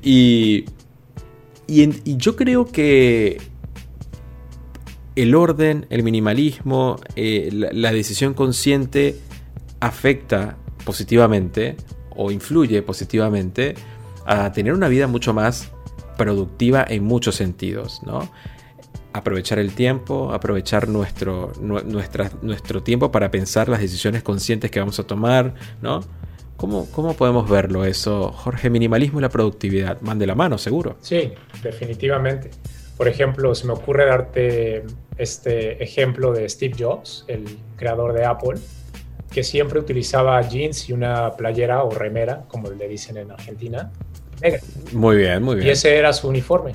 [0.00, 0.64] y,
[1.66, 3.38] y yo creo que
[5.22, 9.16] el orden, el minimalismo, eh, la, decisión consciente
[9.80, 10.56] afecta
[10.88, 11.76] positivamente
[12.16, 13.74] o influye positivamente
[14.24, 15.70] a tener una vida mucho más
[16.16, 18.30] productiva en muchos sentidos, ¿no?
[19.12, 25.02] Aprovechar el tiempo, aprovechar nuestro, nuestro tiempo para pensar las decisiones conscientes que vamos a
[25.02, 26.00] tomar, ¿no?
[26.56, 28.70] ¿Cómo, ¿Cómo podemos verlo eso, Jorge?
[28.70, 29.98] Minimalismo y la productividad.
[30.00, 30.96] Van de la mano, seguro.
[31.02, 32.50] Sí, definitivamente.
[32.96, 34.84] Por ejemplo, se me ocurre darte
[35.18, 37.44] este ejemplo de Steve Jobs, el
[37.76, 38.58] creador de Apple,
[39.30, 43.92] que siempre utilizaba jeans y una playera o remera, como le dicen en Argentina,
[44.40, 44.60] negra.
[44.92, 45.68] Muy bien, muy bien.
[45.68, 46.72] Y ese era su uniforme.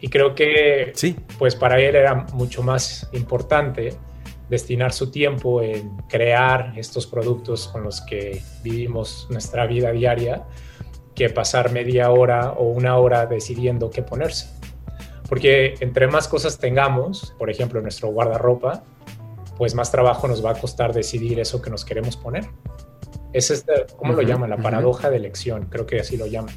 [0.00, 1.16] Y creo que sí.
[1.38, 3.94] pues para él era mucho más importante
[4.48, 10.44] destinar su tiempo en crear estos productos con los que vivimos nuestra vida diaria
[11.14, 14.48] que pasar media hora o una hora decidiendo qué ponerse.
[15.28, 18.84] Porque entre más cosas tengamos, por ejemplo, nuestro guardarropa,
[19.56, 22.46] pues más trabajo nos va a costar decidir eso que nos queremos poner.
[23.32, 24.50] Es este, ¿cómo lo llaman?
[24.50, 26.54] La paradoja de elección, creo que así lo llaman.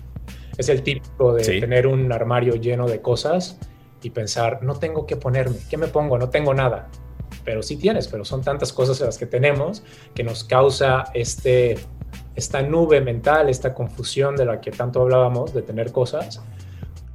[0.58, 3.58] Es el típico de tener un armario lleno de cosas
[4.02, 6.18] y pensar, no tengo que ponerme, ¿qué me pongo?
[6.18, 6.90] No tengo nada.
[7.46, 9.84] Pero sí tienes, pero son tantas cosas las que tenemos
[10.14, 11.78] que nos causa este,
[12.36, 16.42] esta nube mental, esta confusión de la que tanto hablábamos, de tener cosas,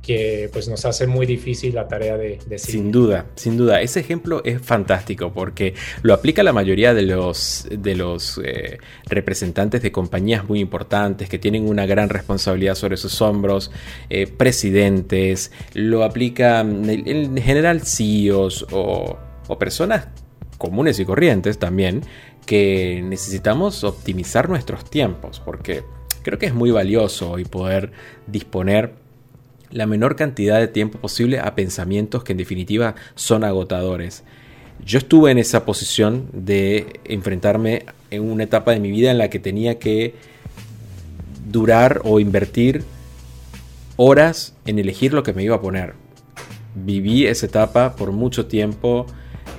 [0.05, 2.81] que pues nos hace muy difícil la tarea de decidir.
[2.83, 3.81] Sin duda, sin duda.
[3.81, 9.83] Ese ejemplo es fantástico porque lo aplica la mayoría de los, de los eh, representantes
[9.83, 13.71] de compañías muy importantes que tienen una gran responsabilidad sobre sus hombros,
[14.11, 19.17] eh, presidentes, lo aplica en general CEOs o,
[19.49, 20.09] o personas
[20.59, 22.03] comunes y corrientes también,
[22.47, 25.83] que necesitamos optimizar nuestros tiempos, porque
[26.23, 27.93] creo que es muy valioso hoy poder
[28.27, 29.04] disponer
[29.75, 34.23] la menor cantidad de tiempo posible a pensamientos que en definitiva son agotadores.
[34.87, 39.31] Yo estuve en esa posición de enfrentarme en una etapa de mi vida en la
[39.31, 40.15] que tenía que
[41.51, 42.85] durar o invertir
[43.97, 45.95] horas en elegir lo que me iba a poner.
[46.77, 49.07] Viví esa etapa por mucho tiempo.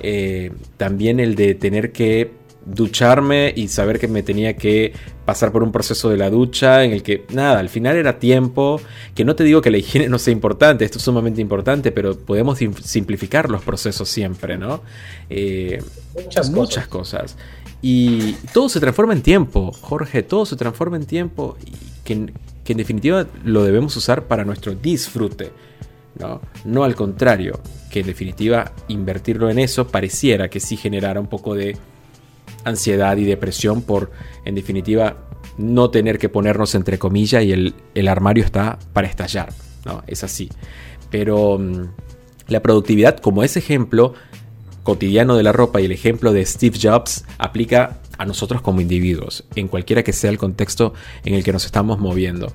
[0.00, 2.30] Eh, también el de tener que
[2.64, 4.94] ducharme y saber que me tenía que
[5.26, 8.80] pasar por un proceso de la ducha en el que, nada, al final era tiempo,
[9.14, 12.16] que no te digo que la higiene no sea importante, esto es sumamente importante, pero
[12.16, 14.80] podemos simplificar los procesos siempre, ¿no?
[15.28, 15.82] Eh,
[16.14, 17.36] muchas, muchas cosas.
[17.82, 21.72] Y todo se transforma en tiempo, Jorge, todo se transforma en tiempo y
[22.04, 22.32] que,
[22.64, 25.52] que en definitiva lo debemos usar para nuestro disfrute.
[26.18, 26.40] ¿no?
[26.64, 27.60] no al contrario,
[27.90, 31.76] que en definitiva invertirlo en eso pareciera que sí generara un poco de
[32.66, 34.10] ansiedad y depresión por,
[34.44, 35.16] en definitiva,
[35.56, 39.52] no tener que ponernos entre comillas y el, armario está para estallar.
[39.84, 40.02] ¿no?
[40.06, 40.50] Es así.
[41.10, 41.88] Pero mm,
[42.48, 44.14] la productividad, como ese ejemplo
[44.82, 49.44] cotidiano de la ropa y el ejemplo de Steve Jobs, aplica a nosotros como individuos,
[49.54, 50.92] en cualquiera que sea el contexto
[51.24, 52.52] en el que nos estamos moviendo.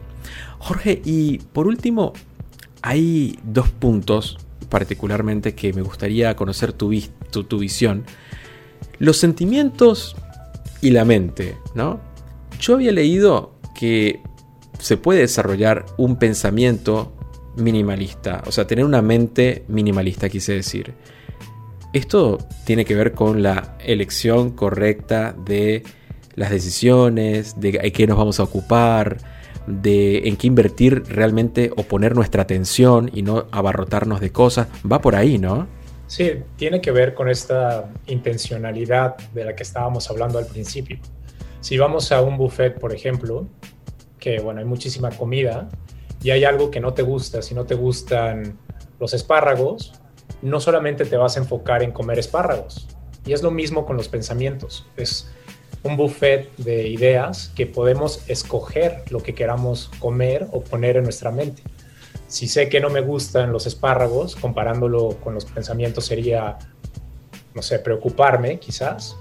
[0.59, 2.13] Jorge, y por último,
[2.81, 4.37] hay dos puntos
[4.69, 6.89] particularmente que me gustaría conocer tu
[7.59, 8.05] visión
[9.01, 10.15] los sentimientos
[10.79, 11.99] y la mente, ¿no?
[12.59, 14.21] Yo había leído que
[14.77, 17.11] se puede desarrollar un pensamiento
[17.57, 20.93] minimalista, o sea, tener una mente minimalista, quise decir.
[21.93, 25.81] Esto tiene que ver con la elección correcta de
[26.35, 29.17] las decisiones, de qué nos vamos a ocupar,
[29.65, 34.67] de en qué invertir realmente o poner nuestra atención y no abarrotarnos de cosas.
[34.89, 35.80] Va por ahí, ¿no?
[36.11, 40.99] Sí, tiene que ver con esta intencionalidad de la que estábamos hablando al principio.
[41.61, 43.47] Si vamos a un buffet, por ejemplo,
[44.19, 45.69] que bueno, hay muchísima comida
[46.21, 48.57] y hay algo que no te gusta, si no te gustan
[48.99, 49.93] los espárragos,
[50.41, 52.89] no solamente te vas a enfocar en comer espárragos.
[53.25, 54.85] Y es lo mismo con los pensamientos.
[54.97, 55.31] Es
[55.81, 61.31] un buffet de ideas que podemos escoger lo que queramos comer o poner en nuestra
[61.31, 61.63] mente.
[62.31, 66.57] Si sé que no me gustan los espárragos, comparándolo con los pensamientos sería,
[67.53, 69.17] no sé, preocuparme quizás.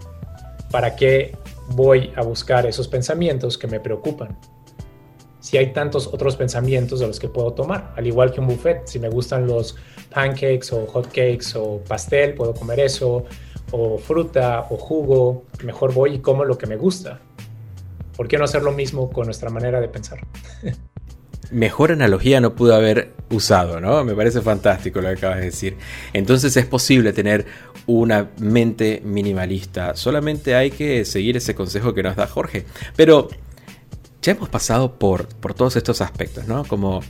[0.70, 1.36] ¿Para qué
[1.70, 4.38] voy a buscar esos pensamientos que me preocupan?
[5.40, 8.86] Si hay tantos otros pensamientos de los que puedo tomar, al igual que un buffet,
[8.86, 9.74] si me gustan los
[10.14, 13.24] pancakes o hotcakes o pastel, puedo comer eso,
[13.72, 17.18] o fruta o jugo, mejor voy y como lo que me gusta.
[18.16, 20.20] ¿Por qué no hacer lo mismo con nuestra manera de pensar?
[21.50, 24.04] mejor analogía no pudo haber usado, ¿no?
[24.04, 25.76] Me parece fantástico lo que acabas de decir.
[26.12, 27.46] Entonces es posible tener
[27.86, 29.96] una mente minimalista.
[29.96, 32.64] Solamente hay que seguir ese consejo que nos da Jorge.
[32.96, 33.28] Pero
[34.22, 36.64] ya hemos pasado por, por todos estos aspectos, ¿no?
[36.64, 37.00] Como...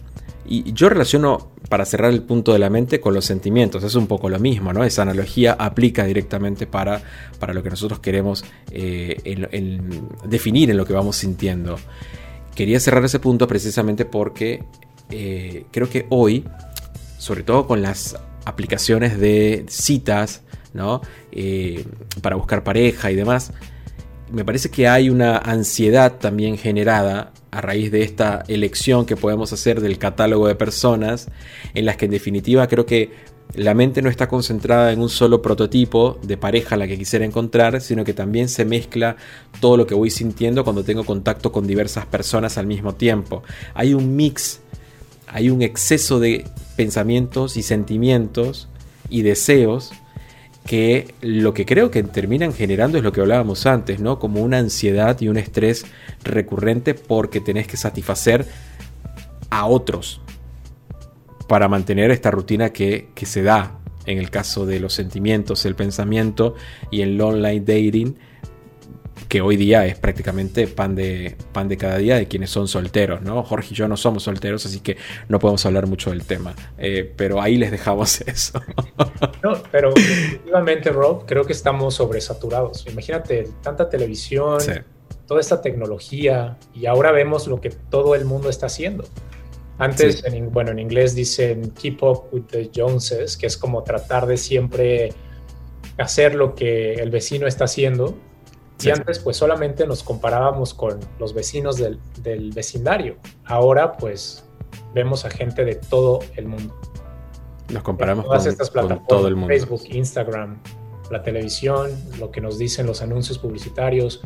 [0.47, 3.85] Y yo relaciono, para cerrar el punto de la mente, con los sentimientos.
[3.85, 4.83] Es un poco lo mismo, ¿no?
[4.83, 7.01] Esa analogía aplica directamente para,
[7.39, 9.47] para lo que nosotros queremos eh,
[10.25, 11.79] definir en lo que vamos sintiendo
[12.61, 14.65] quería cerrar ese punto precisamente porque
[15.09, 16.45] eh, creo que hoy,
[17.17, 20.43] sobre todo con las aplicaciones de citas,
[20.75, 21.01] ¿no?
[21.33, 21.87] Eh,
[22.21, 23.55] para buscar pareja y demás,
[24.31, 29.55] me parece que hay una ansiedad también generada a raíz de esta elección que podemos
[29.55, 31.29] hacer del catálogo de personas,
[31.73, 33.11] en las que en definitiva creo que
[33.55, 37.25] la mente no está concentrada en un solo prototipo de pareja a la que quisiera
[37.25, 39.17] encontrar, sino que también se mezcla
[39.61, 43.43] todo lo que voy sintiendo cuando tengo contacto con diversas personas al mismo tiempo.
[43.75, 44.61] Hay un mix,
[45.27, 46.45] hay un exceso de
[46.77, 48.69] pensamientos y sentimientos
[49.09, 49.93] y deseos
[50.67, 54.19] que lo que creo que terminan generando es lo que hablábamos antes, ¿no?
[54.19, 55.85] Como una ansiedad y un estrés
[56.23, 58.47] recurrente porque tenés que satisfacer
[59.51, 60.21] a otros,
[61.51, 66.55] para mantener esta rutina que, se da en el caso de los sentimientos, el pensamiento
[66.93, 68.17] y el online dating,
[69.29, 73.23] que hoy día es prácticamente pan de, pan de cada día de quienes son solteros,
[73.23, 73.43] ¿no?
[73.43, 74.97] Jorge y yo no somos solteros, así que
[75.29, 78.63] no podemos hablar mucho del tema, eh, pero ahí les dejamos eso.
[79.43, 82.87] no, pero efectivamente, Rob, creo que estamos sobresaturados.
[82.87, 84.61] Imagínate, tanta televisión,
[85.27, 89.05] toda esta tecnología, y ahora vemos lo que todo el mundo está haciendo.
[89.81, 94.27] Antes, en, bueno, en inglés dicen keep up with the Joneses, que es como tratar
[94.27, 95.15] de siempre
[95.97, 98.15] hacer lo que el vecino está haciendo.
[98.83, 103.17] y antes, pues solamente nos comparábamos con los vecinos del, del, vecindario.
[103.47, 104.45] Ahora, pues
[104.95, 106.79] vemos a gente de todo el mundo.
[107.71, 109.49] Nos comparamos con, estas plataformas, todo el mundo.
[109.49, 110.59] Facebook, Instagram,
[111.11, 114.21] la televisión, lo que nos dicen los anuncios publicitarios.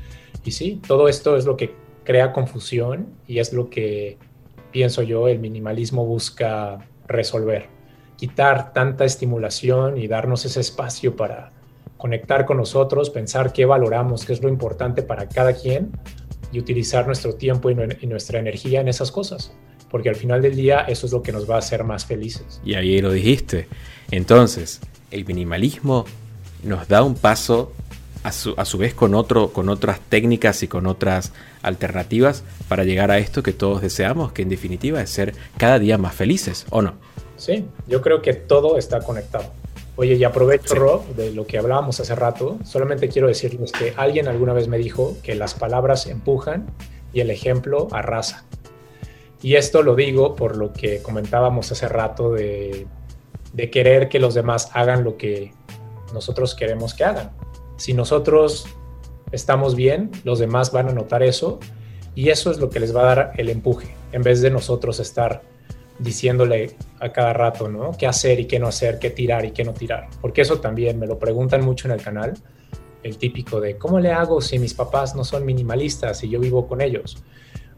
[0.45, 4.19] Y sí, todo esto es lo que crea confusión y es lo que
[4.75, 7.69] pienso yo el minimalismo busca resolver.
[8.17, 11.53] Quitar tanta estimulación y darnos ese espacio para
[11.97, 15.93] conectar con nosotros, pensar qué valoramos, qué es lo importante para cada quien
[16.51, 19.53] y utilizar nuestro tiempo y, nuestra energía en esas cosas.
[19.93, 22.61] Porque al final del día eso es lo que nos va a hacer más felices.
[22.65, 23.69] Y ahí lo dijiste.
[24.11, 24.81] Entonces,
[25.13, 26.05] el minimalismo
[26.65, 27.73] nos da un paso
[28.25, 32.83] a su, a su, vez con, otro, con otras técnicas y con otras alternativas para
[32.83, 36.67] llegar a esto que todos deseamos, que en definitiva es ser cada día más felices,
[36.71, 36.95] ¿o no?
[37.37, 39.45] Sí, yo creo que todo está conectado.
[39.97, 42.59] Oye, y aprovecho, Rob, de lo que hablábamos hace rato.
[42.65, 46.67] Solamente quiero decirles que alguien alguna vez me dijo que las palabras empujan
[47.13, 48.45] y el ejemplo arrasa.
[49.43, 52.87] Y esto lo digo por lo que comentábamos hace rato de,
[53.53, 55.53] de querer que los demás hagan lo que
[56.13, 57.31] nosotros queremos que hagan.
[57.77, 58.67] Si nosotros
[59.33, 61.59] estamos bien, los demás van a notar eso
[62.15, 65.01] y eso es lo que les va a dar el empuje, en vez de nosotros
[65.01, 65.43] estar
[65.99, 67.93] diciéndole a cada rato, ¿no?
[67.93, 70.09] ¿Qué hacer y qué no hacer, qué tirar y qué no tirar?
[70.21, 72.35] Porque eso también me lo preguntan mucho en el canal,
[73.03, 76.67] el típico de, ¿cómo le hago si mis papás no son minimalistas y yo vivo
[76.67, 77.23] con ellos?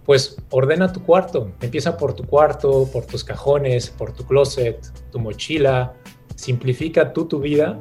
[0.05, 5.19] Pues ordena tu cuarto, empieza por tu cuarto, por tus cajones, por tu closet, tu
[5.19, 5.95] mochila,
[6.37, 7.81] simplifica tú tu vida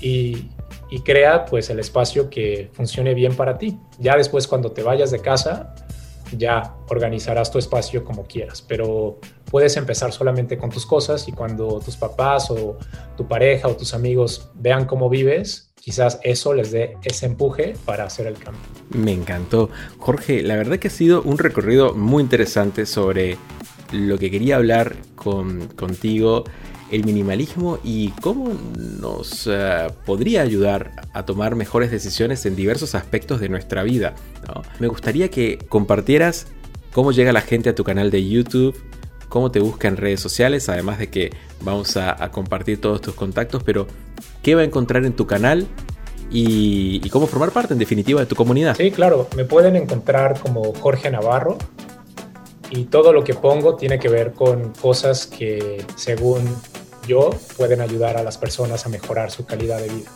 [0.00, 0.48] y,
[0.90, 3.78] y crea pues el espacio que funcione bien para ti.
[3.98, 5.74] Ya después cuando te vayas de casa,
[6.36, 9.18] ya organizarás tu espacio como quieras, pero
[9.50, 12.76] puedes empezar solamente con tus cosas y cuando tus papás o
[13.16, 18.04] tu pareja o tus amigos vean cómo vives, quizás eso les dé ese empuje para
[18.04, 18.60] hacer el cambio.
[18.90, 19.70] Me encantó.
[19.98, 23.38] Jorge, la verdad que ha sido un recorrido muy interesante sobre
[23.92, 26.44] lo que quería hablar con, contigo
[26.90, 33.40] el minimalismo y cómo nos eh, podría ayudar a tomar mejores decisiones en diversos aspectos
[33.40, 34.14] de nuestra vida.
[34.78, 36.46] Me gustaría que compartieras
[36.92, 38.74] cómo llega la gente a tu canal de YouTube,
[39.28, 41.30] cómo te busca en redes sociales, además de que
[41.62, 43.86] vamos a, compartir todos tus contactos, pero
[44.42, 45.66] qué va a encontrar en tu canal
[46.30, 48.76] y, y, cómo formar parte en definitiva de tu comunidad.
[48.76, 51.56] Sí, claro, me pueden encontrar como Jorge Navarro
[52.70, 56.44] y todo lo que pongo tiene que ver con cosas que según
[57.08, 60.10] yo pueden ayudar a las personas a mejorar su calidad de vida.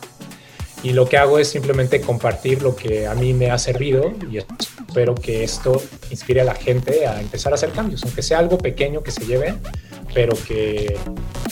[0.83, 4.37] Y lo que hago es simplemente compartir lo que a mí me ha servido y
[4.37, 5.81] espero que esto
[6.11, 9.25] inspire a la gente a empezar a hacer cambios, aunque sea algo pequeño que se
[9.25, 9.55] lleve,
[10.13, 10.97] pero que,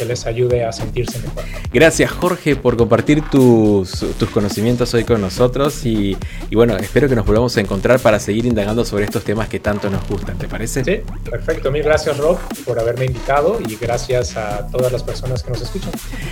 [0.02, 1.44] les ayude a sentirse mejor.
[1.72, 6.18] Gracias Jorge por compartir tus, tus conocimientos hoy con nosotros y,
[6.50, 9.60] y, bueno, espero que nos volvamos a encontrar para seguir indagando sobre estos temas que
[9.60, 10.84] tanto nos gustan, ¿te parece?
[10.84, 11.72] Sí, perfecto.
[11.72, 15.92] Mil gracias Rob por haberme invitado y gracias a todas las personas que nos escuchan.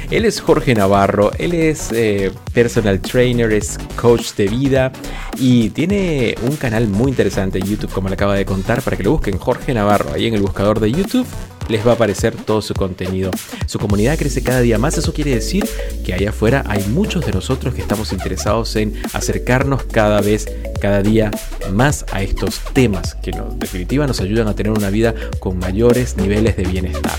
[0.10, 4.92] Él es Jorge Navarro, él es eh, personal trainer, es coach de vida
[5.38, 9.04] y tiene un canal muy interesante en YouTube como le acaba de contar para que
[9.04, 11.28] lo busquen Jorge Navarro ahí en el buscador de YouTube
[11.70, 13.32] les va a aparecer todo su contenido.
[13.68, 15.66] Su comunidad crece cada día más, eso quiere decir
[16.04, 20.48] que allá afuera hay muchos de nosotros que estamos interesados en acercarnos cada vez,
[20.82, 21.32] cada día
[21.72, 26.18] más a estos temas que en definitiva nos ayudan a tener una vida con mayores
[26.18, 27.14] niveles de bienestar.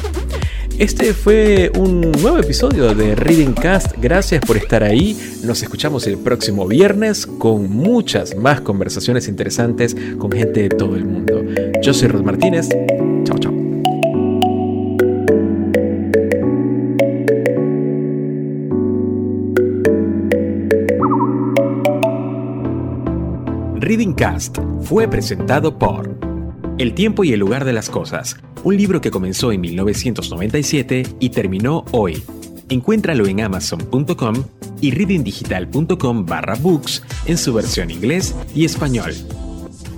[0.81, 3.99] Este fue un nuevo episodio de Reading Cast.
[4.01, 5.15] Gracias por estar ahí.
[5.45, 11.05] Nos escuchamos el próximo viernes con muchas más conversaciones interesantes con gente de todo el
[11.05, 11.45] mundo.
[11.83, 12.71] Yo soy Rod Martínez.
[23.91, 26.17] Reading Cast fue presentado por
[26.79, 31.31] El tiempo y el lugar de las cosas, un libro que comenzó en 1997 y
[31.31, 32.23] terminó hoy.
[32.69, 34.45] Encuéntralo en amazon.com
[34.81, 39.13] y readingdigital.com barra books en su versión inglés y español.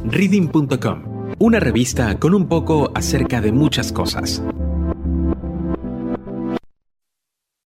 [0.06, 4.42] Reading.com, una revista con un poco acerca de muchas cosas.